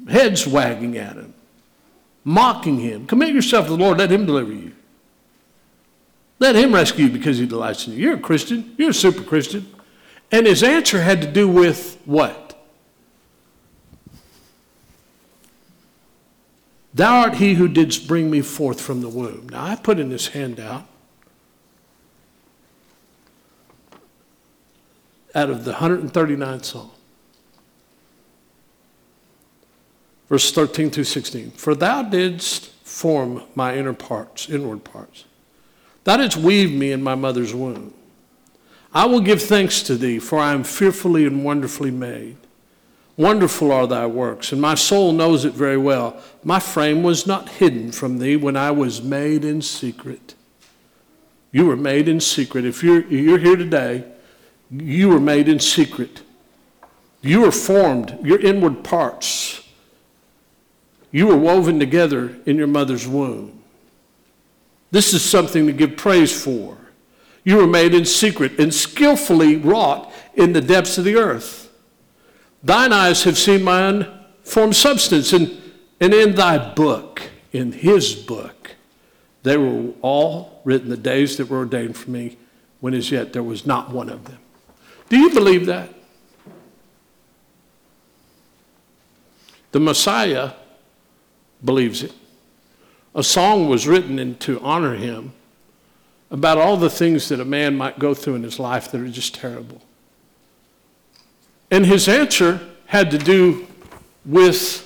heads 0.08 0.46
wagging 0.46 0.96
at 0.96 1.16
him, 1.16 1.34
mocking 2.24 2.78
him. 2.78 3.06
Commit 3.06 3.34
yourself 3.34 3.66
to 3.66 3.72
the 3.72 3.78
Lord, 3.78 3.98
let 3.98 4.10
him 4.10 4.26
deliver 4.26 4.52
you. 4.52 4.72
Let 6.38 6.54
him 6.54 6.72
rescue 6.72 7.06
you 7.06 7.12
because 7.12 7.38
he 7.38 7.46
delights 7.46 7.86
in 7.88 7.94
you. 7.94 7.98
You're 7.98 8.14
a 8.14 8.20
Christian, 8.20 8.74
you're 8.78 8.90
a 8.90 8.94
super 8.94 9.22
Christian. 9.22 9.66
And 10.30 10.46
his 10.46 10.62
answer 10.62 11.00
had 11.00 11.22
to 11.22 11.30
do 11.30 11.48
with 11.48 12.00
what? 12.04 12.48
Thou 16.94 17.20
art 17.20 17.34
he 17.34 17.54
who 17.54 17.68
didst 17.68 18.06
bring 18.06 18.30
me 18.30 18.40
forth 18.40 18.80
from 18.80 19.00
the 19.00 19.08
womb. 19.08 19.48
Now, 19.50 19.64
I 19.64 19.76
put 19.76 19.98
in 19.98 20.10
this 20.10 20.28
handout 20.28 20.86
out 25.34 25.50
of 25.50 25.64
the 25.64 25.74
139th 25.74 26.64
Psalm. 26.64 26.90
Verse 30.28 30.52
13 30.52 30.90
through 30.90 31.04
16. 31.04 31.52
For 31.52 31.74
thou 31.74 32.02
didst 32.02 32.66
form 32.84 33.42
my 33.54 33.76
inner 33.76 33.94
parts, 33.94 34.48
inward 34.48 34.84
parts. 34.84 35.24
Thou 36.04 36.18
didst 36.18 36.36
weave 36.36 36.72
me 36.72 36.92
in 36.92 37.02
my 37.02 37.14
mother's 37.14 37.54
womb. 37.54 37.94
I 38.92 39.06
will 39.06 39.20
give 39.20 39.42
thanks 39.42 39.82
to 39.82 39.96
thee, 39.96 40.18
for 40.18 40.38
I 40.38 40.52
am 40.52 40.64
fearfully 40.64 41.26
and 41.26 41.44
wonderfully 41.44 41.90
made. 41.90 42.36
Wonderful 43.16 43.72
are 43.72 43.86
thy 43.86 44.06
works, 44.06 44.52
and 44.52 44.60
my 44.60 44.74
soul 44.74 45.12
knows 45.12 45.44
it 45.44 45.52
very 45.52 45.76
well. 45.76 46.22
My 46.44 46.60
frame 46.60 47.02
was 47.02 47.26
not 47.26 47.48
hidden 47.48 47.90
from 47.90 48.18
thee 48.18 48.36
when 48.36 48.56
I 48.56 48.70
was 48.70 49.02
made 49.02 49.44
in 49.44 49.60
secret. 49.60 50.34
You 51.50 51.66
were 51.66 51.76
made 51.76 52.08
in 52.08 52.20
secret. 52.20 52.64
If 52.64 52.82
you're, 52.82 53.04
you're 53.06 53.38
here 53.38 53.56
today, 53.56 54.04
you 54.70 55.08
were 55.08 55.20
made 55.20 55.48
in 55.48 55.60
secret. 55.60 56.22
You 57.20 57.42
were 57.42 57.52
formed, 57.52 58.18
your 58.22 58.40
inward 58.40 58.84
parts. 58.84 59.62
You 61.10 61.26
were 61.26 61.36
woven 61.36 61.78
together 61.78 62.36
in 62.46 62.56
your 62.56 62.66
mother's 62.66 63.06
womb. 63.06 63.62
This 64.90 65.12
is 65.12 65.24
something 65.24 65.66
to 65.66 65.72
give 65.72 65.96
praise 65.96 66.42
for. 66.42 66.76
You 67.44 67.56
were 67.56 67.66
made 67.66 67.94
in 67.94 68.04
secret 68.04 68.58
and 68.58 68.72
skillfully 68.72 69.56
wrought 69.56 70.12
in 70.34 70.52
the 70.52 70.60
depths 70.60 70.98
of 70.98 71.04
the 71.04 71.16
earth. 71.16 71.70
Thine 72.62 72.92
eyes 72.92 73.24
have 73.24 73.38
seen 73.38 73.64
my 73.64 73.88
unformed 73.88 74.76
substance, 74.76 75.32
and, 75.32 75.56
and 76.00 76.12
in 76.12 76.34
thy 76.34 76.74
book, 76.74 77.22
in 77.52 77.72
his 77.72 78.14
book, 78.14 78.74
they 79.44 79.56
were 79.56 79.92
all 80.02 80.60
written 80.64 80.88
the 80.88 80.96
days 80.96 81.36
that 81.36 81.48
were 81.48 81.58
ordained 81.58 81.96
for 81.96 82.10
me, 82.10 82.36
when 82.80 82.94
as 82.94 83.10
yet 83.10 83.32
there 83.32 83.42
was 83.42 83.64
not 83.64 83.90
one 83.90 84.08
of 84.08 84.24
them. 84.24 84.38
Do 85.08 85.16
you 85.16 85.30
believe 85.30 85.66
that? 85.66 85.90
The 89.72 89.80
Messiah 89.80 90.52
believes 91.64 92.02
it. 92.02 92.12
A 93.14 93.22
song 93.22 93.68
was 93.68 93.86
written 93.86 94.18
in, 94.18 94.36
to 94.38 94.60
honor 94.60 94.94
him 94.94 95.32
about 96.30 96.58
all 96.58 96.76
the 96.76 96.90
things 96.90 97.28
that 97.28 97.40
a 97.40 97.44
man 97.44 97.76
might 97.76 97.98
go 97.98 98.14
through 98.14 98.34
in 98.34 98.42
his 98.42 98.58
life 98.58 98.90
that 98.90 99.00
are 99.00 99.08
just 99.08 99.34
terrible. 99.34 99.80
And 101.70 101.84
his 101.86 102.08
answer 102.08 102.60
had 102.86 103.10
to 103.10 103.18
do 103.18 103.66
with 104.24 104.84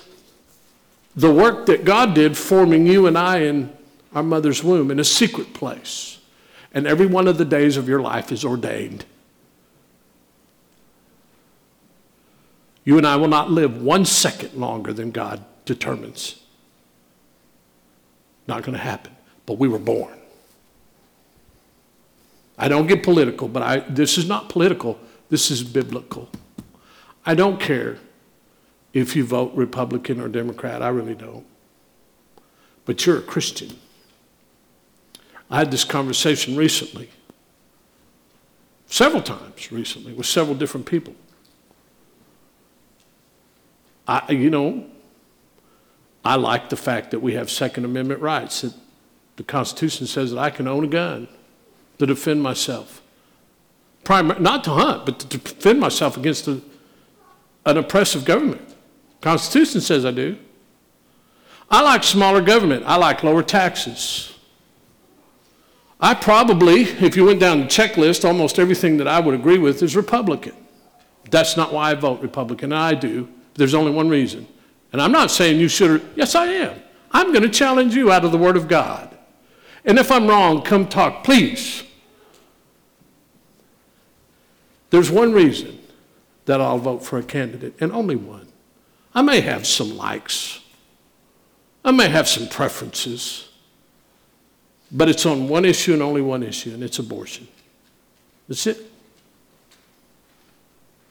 the 1.14 1.32
work 1.32 1.66
that 1.66 1.84
God 1.84 2.14
did 2.14 2.36
forming 2.36 2.86
you 2.86 3.06
and 3.06 3.18
I 3.18 3.38
in 3.38 3.72
our 4.14 4.22
mother's 4.22 4.62
womb 4.62 4.90
in 4.90 4.98
a 4.98 5.04
secret 5.04 5.52
place. 5.52 6.18
And 6.72 6.86
every 6.86 7.06
one 7.06 7.28
of 7.28 7.38
the 7.38 7.44
days 7.44 7.76
of 7.76 7.88
your 7.88 8.00
life 8.00 8.32
is 8.32 8.44
ordained. 8.44 9.04
You 12.84 12.98
and 12.98 13.06
I 13.06 13.16
will 13.16 13.28
not 13.28 13.50
live 13.50 13.80
one 13.80 14.04
second 14.04 14.54
longer 14.54 14.92
than 14.92 15.10
God 15.10 15.44
determines. 15.64 16.40
Not 18.46 18.62
going 18.62 18.76
to 18.76 18.82
happen. 18.82 19.14
But 19.46 19.58
we 19.58 19.68
were 19.68 19.78
born. 19.78 20.18
I 22.58 22.68
don't 22.68 22.86
get 22.86 23.02
political, 23.02 23.48
but 23.48 23.62
I, 23.62 23.78
this 23.80 24.18
is 24.18 24.28
not 24.28 24.48
political. 24.48 24.98
This 25.30 25.50
is 25.50 25.62
biblical. 25.62 26.28
I 27.24 27.34
don't 27.34 27.60
care 27.60 27.98
if 28.92 29.16
you 29.16 29.24
vote 29.24 29.52
Republican 29.54 30.20
or 30.20 30.28
Democrat. 30.28 30.82
I 30.82 30.88
really 30.88 31.14
don't. 31.14 31.46
But 32.84 33.06
you're 33.06 33.18
a 33.18 33.22
Christian. 33.22 33.70
I 35.50 35.58
had 35.58 35.70
this 35.70 35.84
conversation 35.84 36.56
recently, 36.56 37.10
several 38.86 39.22
times 39.22 39.70
recently, 39.70 40.12
with 40.12 40.26
several 40.26 40.56
different 40.56 40.86
people. 40.86 41.14
I, 44.06 44.32
you 44.32 44.50
know, 44.50 44.86
I 46.24 46.36
like 46.36 46.68
the 46.68 46.76
fact 46.76 47.10
that 47.10 47.20
we 47.20 47.34
have 47.34 47.50
Second 47.50 47.84
Amendment 47.84 48.20
rights, 48.20 48.62
that 48.62 48.74
the 49.36 49.42
Constitution 49.42 50.06
says 50.06 50.30
that 50.30 50.38
I 50.38 50.50
can 50.50 50.68
own 50.68 50.84
a 50.84 50.88
gun 50.88 51.28
to 51.98 52.06
defend 52.06 52.42
myself. 52.42 53.02
Primar- 54.04 54.40
not 54.40 54.64
to 54.64 54.70
hunt, 54.70 55.06
but 55.06 55.18
to 55.20 55.38
defend 55.38 55.80
myself 55.80 56.16
against 56.16 56.48
a, 56.48 56.60
an 57.64 57.76
oppressive 57.76 58.24
government. 58.24 58.74
Constitution 59.20 59.80
says 59.80 60.04
I 60.04 60.10
do. 60.10 60.36
I 61.70 61.80
like 61.82 62.04
smaller 62.04 62.42
government. 62.42 62.84
I 62.86 62.96
like 62.96 63.22
lower 63.22 63.42
taxes. 63.42 64.36
I 66.00 66.14
probably, 66.14 66.82
if 66.82 67.16
you 67.16 67.24
went 67.24 67.38
down 67.38 67.60
the 67.60 67.66
checklist, 67.66 68.24
almost 68.24 68.58
everything 68.58 68.96
that 68.96 69.06
I 69.06 69.20
would 69.20 69.34
agree 69.34 69.58
with 69.58 69.82
is 69.82 69.94
Republican. 69.94 70.54
That's 71.30 71.56
not 71.56 71.72
why 71.72 71.92
I 71.92 71.94
vote 71.94 72.20
Republican. 72.20 72.72
I 72.72 72.94
do. 72.94 73.28
There's 73.54 73.74
only 73.74 73.92
one 73.92 74.08
reason. 74.08 74.46
And 74.92 75.00
I'm 75.00 75.12
not 75.12 75.30
saying 75.30 75.58
you 75.58 75.68
should. 75.68 76.02
Yes, 76.16 76.34
I 76.34 76.46
am. 76.46 76.82
I'm 77.10 77.32
going 77.32 77.42
to 77.42 77.48
challenge 77.48 77.94
you 77.94 78.10
out 78.10 78.24
of 78.24 78.32
the 78.32 78.38
Word 78.38 78.56
of 78.56 78.68
God. 78.68 79.16
And 79.84 79.98
if 79.98 80.10
I'm 80.10 80.26
wrong, 80.26 80.62
come 80.62 80.88
talk, 80.88 81.24
please. 81.24 81.82
There's 84.90 85.10
one 85.10 85.32
reason 85.32 85.78
that 86.44 86.60
I'll 86.60 86.78
vote 86.78 87.04
for 87.04 87.18
a 87.18 87.22
candidate, 87.22 87.74
and 87.80 87.92
only 87.92 88.16
one. 88.16 88.48
I 89.14 89.22
may 89.22 89.40
have 89.40 89.66
some 89.66 89.96
likes, 89.96 90.60
I 91.84 91.90
may 91.90 92.08
have 92.08 92.28
some 92.28 92.48
preferences, 92.48 93.48
but 94.90 95.08
it's 95.08 95.24
on 95.24 95.48
one 95.48 95.64
issue 95.64 95.92
and 95.94 96.02
only 96.02 96.20
one 96.20 96.42
issue, 96.42 96.72
and 96.74 96.82
it's 96.82 96.98
abortion. 96.98 97.48
That's 98.48 98.66
it. 98.66 98.90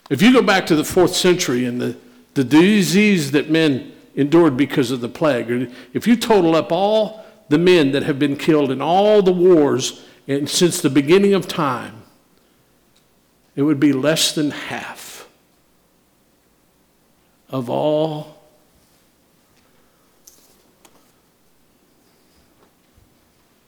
If 0.09 0.21
you 0.21 0.33
go 0.33 0.41
back 0.41 0.65
to 0.67 0.75
the 0.75 0.83
fourth 0.83 1.15
century 1.15 1.65
and 1.65 1.81
the, 1.81 1.97
the 2.33 2.43
disease 2.43 3.31
that 3.31 3.49
men 3.49 3.93
endured 4.15 4.57
because 4.57 4.91
of 4.91 5.01
the 5.01 5.09
plague, 5.09 5.71
if 5.93 6.07
you 6.07 6.15
total 6.15 6.55
up 6.55 6.71
all 6.71 7.25
the 7.49 7.57
men 7.57 7.91
that 7.91 8.03
have 8.03 8.19
been 8.19 8.37
killed 8.37 8.71
in 8.71 8.81
all 8.81 9.21
the 9.21 9.33
wars 9.33 10.05
and 10.27 10.49
since 10.49 10.81
the 10.81 10.89
beginning 10.89 11.33
of 11.33 11.47
time, 11.47 12.03
it 13.55 13.63
would 13.63 13.79
be 13.79 13.91
less 13.91 14.33
than 14.33 14.51
half 14.51 15.27
of 17.49 17.69
all 17.69 18.37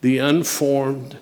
the 0.00 0.18
unformed 0.18 1.18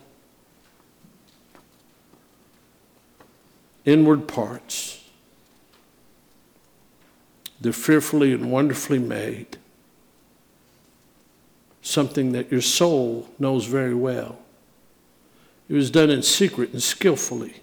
inward 3.84 4.28
parts. 4.28 5.01
They're 7.62 7.72
fearfully 7.72 8.32
and 8.32 8.50
wonderfully 8.50 8.98
made. 8.98 9.56
Something 11.80 12.32
that 12.32 12.50
your 12.50 12.60
soul 12.60 13.28
knows 13.38 13.66
very 13.66 13.94
well. 13.94 14.38
It 15.68 15.74
was 15.74 15.90
done 15.90 16.10
in 16.10 16.22
secret 16.22 16.72
and 16.72 16.82
skillfully. 16.82 17.62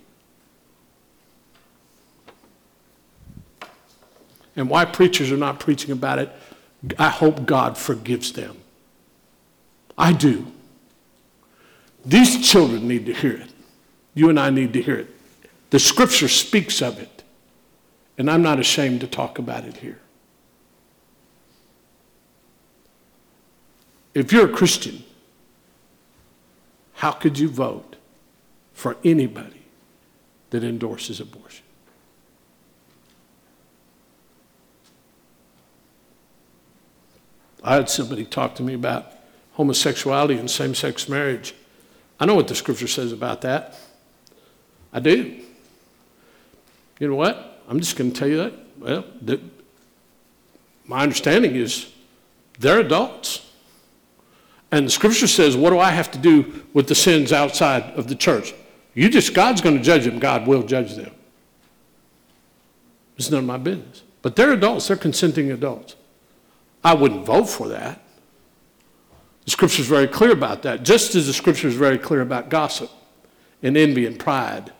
and 4.59 4.69
why 4.69 4.83
preachers 4.83 5.31
are 5.31 5.37
not 5.37 5.57
preaching 5.57 5.89
about 5.89 6.19
it, 6.19 6.29
I 6.97 7.07
hope 7.07 7.45
God 7.45 7.77
forgives 7.77 8.33
them. 8.33 8.57
I 9.97 10.11
do. 10.11 10.47
These 12.05 12.45
children 12.45 12.85
need 12.85 13.05
to 13.05 13.13
hear 13.13 13.31
it. 13.31 13.49
You 14.13 14.29
and 14.29 14.37
I 14.37 14.49
need 14.49 14.73
to 14.73 14.81
hear 14.81 14.97
it. 14.97 15.07
The 15.69 15.79
scripture 15.79 16.27
speaks 16.27 16.81
of 16.81 16.99
it, 16.99 17.18
and 18.19 18.29
I'm 18.29 18.41
not 18.41 18.59
ashamed 18.59 18.99
to 18.99 19.07
talk 19.07 19.39
about 19.39 19.63
it 19.63 19.77
here. 19.77 19.97
If 24.13 24.33
you're 24.33 24.49
a 24.49 24.53
Christian, 24.53 25.03
how 26.95 27.11
could 27.11 27.39
you 27.39 27.47
vote 27.47 27.95
for 28.73 28.97
anybody 29.05 29.63
that 30.49 30.65
endorses 30.65 31.21
abortion? 31.21 31.63
I 37.63 37.75
had 37.75 37.89
somebody 37.89 38.25
talk 38.25 38.55
to 38.55 38.63
me 38.63 38.73
about 38.73 39.13
homosexuality 39.53 40.37
and 40.37 40.51
same 40.51 40.75
sex 40.75 41.07
marriage. 41.07 41.53
I 42.19 42.25
know 42.25 42.35
what 42.35 42.49
the 42.49 42.55
scripture 42.55 42.87
says 42.87 43.13
about 43.13 43.41
that. 43.41 43.79
I 44.91 44.99
do. 44.99 45.39
You 46.99 47.07
know 47.07 47.15
what? 47.15 47.48
I'm 47.69 47.79
just 47.79 47.95
going 47.95 48.11
to 48.11 48.19
tell 48.19 48.27
you 48.27 48.37
that. 48.37 48.53
Well, 48.79 49.05
the, 49.21 49.39
my 50.85 51.03
understanding 51.03 51.55
is 51.55 51.93
they're 52.59 52.79
adults. 52.79 53.45
And 54.71 54.87
the 54.87 54.91
scripture 54.91 55.27
says, 55.27 55.55
what 55.55 55.69
do 55.69 55.79
I 55.79 55.91
have 55.91 56.11
to 56.11 56.17
do 56.17 56.63
with 56.73 56.87
the 56.87 56.95
sins 56.95 57.31
outside 57.31 57.83
of 57.95 58.07
the 58.07 58.15
church? 58.15 58.53
You 58.95 59.07
just, 59.09 59.33
God's 59.33 59.61
going 59.61 59.77
to 59.77 59.83
judge 59.83 60.05
them. 60.05 60.19
God 60.19 60.47
will 60.47 60.63
judge 60.63 60.95
them. 60.95 61.11
It's 63.17 63.29
none 63.29 63.39
of 63.39 63.45
my 63.45 63.57
business. 63.57 64.03
But 64.21 64.35
they're 64.35 64.53
adults, 64.53 64.87
they're 64.87 64.97
consenting 64.97 65.51
adults. 65.51 65.95
I 66.83 66.93
wouldn't 66.95 67.25
vote 67.25 67.49
for 67.49 67.67
that. 67.69 68.01
The 69.45 69.51
scripture 69.51 69.81
is 69.81 69.87
very 69.87 70.07
clear 70.07 70.31
about 70.31 70.63
that, 70.63 70.83
just 70.83 71.15
as 71.15 71.27
the 71.27 71.33
scripture 71.33 71.67
is 71.67 71.75
very 71.75 71.97
clear 71.97 72.21
about 72.21 72.49
gossip 72.49 72.89
and 73.61 73.77
envy 73.77 74.05
and 74.05 74.19
pride. 74.19 74.71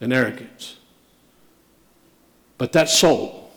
and 0.00 0.12
arrogance. 0.12 0.75
But 2.58 2.72
that 2.72 2.88
soul, 2.88 3.50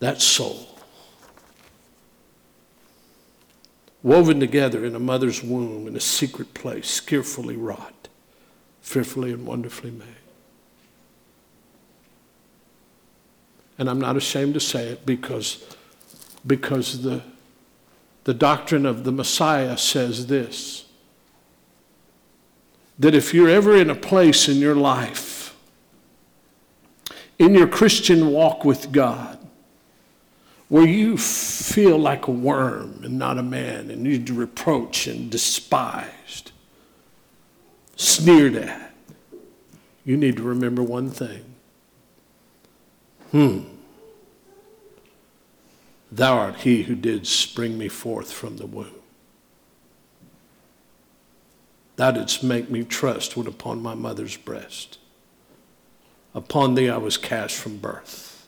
that 0.00 0.20
soul, 0.20 0.78
woven 4.02 4.38
together 4.38 4.84
in 4.84 4.94
a 4.94 5.00
mother's 5.00 5.42
womb 5.42 5.88
in 5.88 5.96
a 5.96 6.00
secret 6.00 6.54
place, 6.54 6.88
skillfully 6.88 7.56
wrought, 7.56 8.08
fearfully 8.82 9.32
and 9.32 9.46
wonderfully 9.46 9.90
made. 9.90 10.06
And 13.78 13.90
I'm 13.90 14.00
not 14.00 14.16
ashamed 14.16 14.54
to 14.54 14.60
say 14.60 14.88
it 14.88 15.04
because, 15.04 15.64
because 16.46 17.02
the, 17.02 17.22
the 18.24 18.34
doctrine 18.34 18.86
of 18.86 19.04
the 19.04 19.12
Messiah 19.12 19.76
says 19.76 20.26
this 20.26 20.82
that 22.98 23.14
if 23.14 23.34
you're 23.34 23.50
ever 23.50 23.76
in 23.76 23.90
a 23.90 23.94
place 23.94 24.48
in 24.48 24.56
your 24.56 24.74
life, 24.74 25.35
in 27.38 27.54
your 27.54 27.66
Christian 27.66 28.30
walk 28.30 28.64
with 28.64 28.92
God, 28.92 29.38
where 30.68 30.86
you 30.86 31.16
feel 31.16 31.98
like 31.98 32.26
a 32.26 32.32
worm 32.32 33.00
and 33.04 33.18
not 33.18 33.38
a 33.38 33.42
man, 33.42 33.90
and 33.90 34.06
you're 34.06 34.36
reproached 34.36 35.06
and 35.06 35.30
despised, 35.30 36.52
sneered 37.96 38.56
at, 38.56 38.94
you 40.04 40.16
need 40.16 40.36
to 40.36 40.42
remember 40.42 40.82
one 40.82 41.10
thing. 41.10 41.44
Hmm. 43.32 43.60
Thou 46.10 46.38
art 46.38 46.56
he 46.56 46.84
who 46.84 46.94
did 46.94 47.26
spring 47.26 47.76
me 47.76 47.88
forth 47.88 48.32
from 48.32 48.56
the 48.56 48.66
womb. 48.66 48.92
Thou 51.96 52.10
didst 52.12 52.44
make 52.44 52.70
me 52.70 52.84
trust 52.84 53.36
when 53.36 53.46
upon 53.46 53.82
my 53.82 53.94
mother's 53.94 54.36
breast. 54.36 54.98
Upon 56.36 56.74
thee 56.74 56.90
I 56.90 56.98
was 56.98 57.16
cast 57.16 57.56
from 57.56 57.78
birth. 57.78 58.46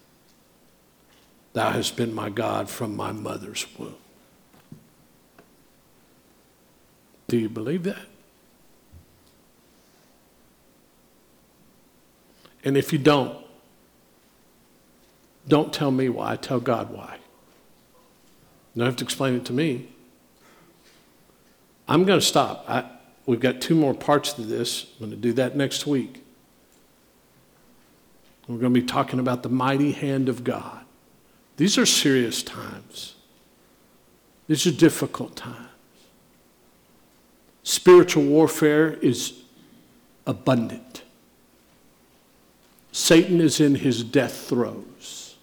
Thou 1.54 1.70
hast 1.70 1.96
been 1.96 2.14
my 2.14 2.28
God 2.28 2.68
from 2.68 2.94
my 2.94 3.12
mother's 3.12 3.66
womb. 3.78 3.96
Do 7.28 7.38
you 7.38 7.48
believe 7.48 7.84
that? 7.84 8.04
And 12.62 12.76
if 12.76 12.92
you 12.92 12.98
don't, 12.98 13.38
don't 15.48 15.72
tell 15.72 15.90
me 15.90 16.10
why, 16.10 16.36
tell 16.36 16.60
God 16.60 16.90
why. 16.90 17.16
You 18.74 18.80
don't 18.80 18.86
have 18.86 18.96
to 18.96 19.04
explain 19.04 19.34
it 19.34 19.46
to 19.46 19.54
me. 19.54 19.88
I'm 21.88 22.04
going 22.04 22.20
to 22.20 22.26
stop. 22.26 22.66
I, 22.68 22.84
we've 23.24 23.40
got 23.40 23.62
two 23.62 23.74
more 23.74 23.94
parts 23.94 24.34
to 24.34 24.42
this. 24.42 24.92
I'm 25.00 25.06
going 25.06 25.10
to 25.12 25.16
do 25.16 25.32
that 25.32 25.56
next 25.56 25.86
week. 25.86 26.22
We're 28.48 28.56
going 28.56 28.72
to 28.72 28.80
be 28.80 28.86
talking 28.86 29.20
about 29.20 29.42
the 29.42 29.50
mighty 29.50 29.92
hand 29.92 30.30
of 30.30 30.42
God. 30.42 30.84
These 31.58 31.76
are 31.76 31.86
serious 31.86 32.42
times, 32.42 33.14
these 34.46 34.66
are 34.66 34.72
difficult 34.72 35.36
times. 35.36 35.66
Spiritual 37.62 38.24
warfare 38.24 38.94
is 38.94 39.42
abundant. 40.26 41.02
Satan 42.92 43.42
is 43.42 43.60
in 43.60 43.74
his 43.74 44.02
death 44.02 44.48
throes. 44.48 45.36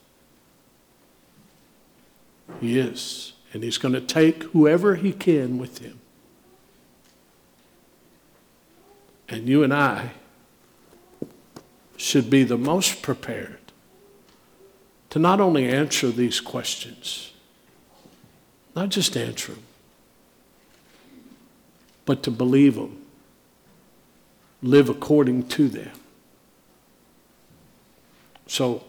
He 2.59 2.79
is. 2.79 3.33
And 3.53 3.63
he's 3.63 3.77
going 3.77 3.93
to 3.93 4.01
take 4.01 4.43
whoever 4.43 4.95
he 4.95 5.13
can 5.13 5.59
with 5.59 5.77
him. 5.77 5.99
And 9.29 9.47
you 9.47 9.63
and 9.63 9.73
I 9.73 10.11
should 11.97 12.29
be 12.29 12.43
the 12.43 12.57
most 12.57 13.01
prepared 13.01 13.59
to 15.09 15.19
not 15.19 15.39
only 15.39 15.67
answer 15.67 16.09
these 16.09 16.41
questions, 16.41 17.31
not 18.75 18.89
just 18.89 19.15
answer 19.15 19.53
them, 19.53 19.63
but 22.05 22.21
to 22.23 22.31
believe 22.31 22.75
them, 22.75 23.01
live 24.61 24.89
according 24.89 25.47
to 25.47 25.69
them. 25.69 25.91
So 28.47 28.83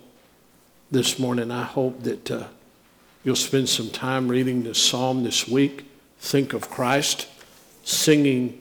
this 0.90 1.18
morning, 1.18 1.50
I 1.50 1.62
hope 1.62 2.02
that 2.02 2.30
uh, 2.30 2.44
you'll 3.24 3.36
spend 3.36 3.68
some 3.68 3.90
time 3.90 4.28
reading 4.28 4.64
this 4.64 4.82
psalm 4.82 5.24
this 5.24 5.48
week. 5.48 5.86
Think 6.18 6.52
of 6.52 6.68
Christ, 6.68 7.28
singing 7.84 8.60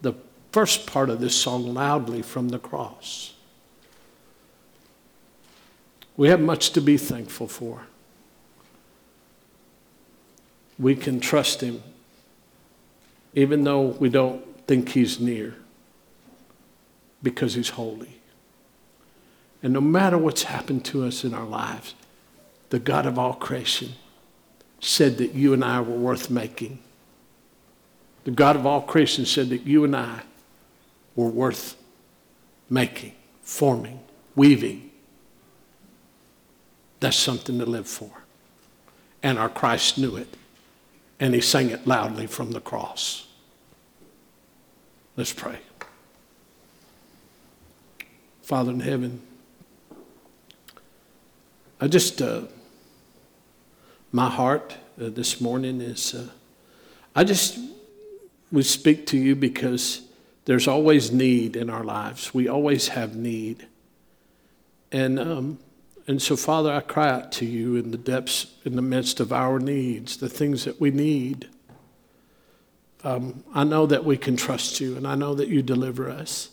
the 0.00 0.14
first 0.52 0.86
part 0.86 1.10
of 1.10 1.20
this 1.20 1.34
song 1.34 1.74
loudly 1.74 2.22
from 2.22 2.48
the 2.48 2.58
cross. 2.58 3.34
We 6.16 6.28
have 6.28 6.40
much 6.40 6.70
to 6.70 6.80
be 6.80 6.96
thankful 6.96 7.48
for. 7.48 7.86
We 10.78 10.96
can 10.96 11.20
trust 11.20 11.60
Him 11.60 11.82
even 13.34 13.64
though 13.64 13.80
we 13.80 14.08
don't 14.08 14.44
think 14.66 14.90
He's 14.90 15.20
near 15.20 15.54
because 17.22 17.54
He's 17.54 17.70
holy. 17.70 18.20
And 19.62 19.72
no 19.72 19.80
matter 19.80 20.16
what's 20.16 20.44
happened 20.44 20.84
to 20.86 21.04
us 21.04 21.22
in 21.24 21.34
our 21.34 21.44
lives, 21.44 21.94
the 22.70 22.78
God 22.78 23.06
of 23.06 23.18
all 23.18 23.34
creation 23.34 23.92
said 24.80 25.18
that 25.18 25.34
you 25.34 25.52
and 25.52 25.64
I 25.64 25.80
were 25.80 25.96
worth 25.96 26.30
making. 26.30 26.78
The 28.24 28.30
God 28.30 28.56
of 28.56 28.66
all 28.66 28.82
creation 28.82 29.26
said 29.26 29.50
that 29.50 29.66
you 29.66 29.84
and 29.84 29.94
I 29.94 30.22
were 31.14 31.28
worth 31.28 31.76
making, 32.68 33.12
forming, 33.42 34.00
weaving. 34.34 34.89
That's 37.00 37.16
something 37.16 37.58
to 37.58 37.66
live 37.66 37.88
for. 37.88 38.10
And 39.22 39.38
our 39.38 39.48
Christ 39.48 39.98
knew 39.98 40.16
it, 40.16 40.36
and 41.18 41.34
he 41.34 41.40
sang 41.40 41.70
it 41.70 41.86
loudly 41.86 42.26
from 42.26 42.52
the 42.52 42.60
cross. 42.60 43.26
Let's 45.16 45.32
pray. 45.32 45.58
Father 48.42 48.72
in 48.72 48.80
heaven, 48.80 49.22
I 51.80 51.88
just, 51.88 52.20
uh, 52.20 52.42
my 54.12 54.28
heart 54.28 54.76
uh, 55.00 55.08
this 55.08 55.40
morning 55.40 55.80
is, 55.80 56.14
uh, 56.14 56.28
I 57.14 57.24
just 57.24 57.58
we 58.52 58.62
speak 58.62 59.06
to 59.06 59.16
you 59.18 59.36
because 59.36 60.02
there's 60.44 60.66
always 60.66 61.12
need 61.12 61.56
in 61.56 61.70
our 61.70 61.84
lives. 61.84 62.34
We 62.34 62.48
always 62.48 62.88
have 62.88 63.14
need. 63.14 63.66
And, 64.90 65.18
um, 65.20 65.58
and 66.10 66.20
so, 66.20 66.34
Father, 66.34 66.72
I 66.72 66.80
cry 66.80 67.08
out 67.08 67.30
to 67.34 67.46
you 67.46 67.76
in 67.76 67.92
the 67.92 67.96
depths, 67.96 68.48
in 68.64 68.74
the 68.74 68.82
midst 68.82 69.20
of 69.20 69.32
our 69.32 69.60
needs, 69.60 70.16
the 70.16 70.28
things 70.28 70.64
that 70.64 70.80
we 70.80 70.90
need. 70.90 71.48
Um, 73.04 73.44
I 73.54 73.62
know 73.62 73.86
that 73.86 74.04
we 74.04 74.16
can 74.16 74.36
trust 74.36 74.80
you, 74.80 74.96
and 74.96 75.06
I 75.06 75.14
know 75.14 75.36
that 75.36 75.46
you 75.46 75.62
deliver 75.62 76.10
us. 76.10 76.50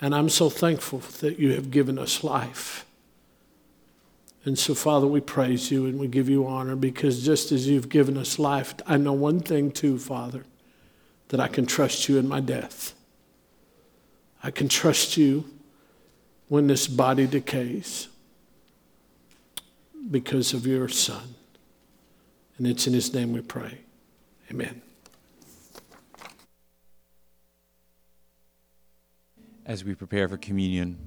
And 0.00 0.14
I'm 0.14 0.30
so 0.30 0.48
thankful 0.48 1.00
that 1.20 1.38
you 1.38 1.52
have 1.52 1.70
given 1.70 1.98
us 1.98 2.24
life. 2.24 2.86
And 4.46 4.58
so, 4.58 4.74
Father, 4.74 5.06
we 5.06 5.20
praise 5.20 5.70
you 5.70 5.84
and 5.84 6.00
we 6.00 6.08
give 6.08 6.30
you 6.30 6.46
honor 6.46 6.74
because 6.74 7.26
just 7.26 7.52
as 7.52 7.68
you've 7.68 7.90
given 7.90 8.16
us 8.16 8.38
life, 8.38 8.74
I 8.86 8.96
know 8.96 9.12
one 9.12 9.40
thing 9.40 9.70
too, 9.70 9.98
Father, 9.98 10.44
that 11.28 11.40
I 11.40 11.48
can 11.48 11.66
trust 11.66 12.08
you 12.08 12.16
in 12.16 12.26
my 12.26 12.40
death. 12.40 12.94
I 14.42 14.50
can 14.50 14.70
trust 14.70 15.18
you 15.18 15.44
when 16.48 16.68
this 16.68 16.86
body 16.86 17.26
decays 17.26 18.08
because 20.10 20.52
of 20.54 20.66
your 20.66 20.88
Son. 20.88 21.34
And 22.56 22.66
it's 22.66 22.86
in 22.86 22.92
his 22.92 23.12
name 23.14 23.32
we 23.32 23.40
pray. 23.40 23.78
Amen. 24.50 24.82
As 29.64 29.84
we 29.84 29.94
prepare 29.94 30.28
for 30.28 30.36
communion, 30.36 30.98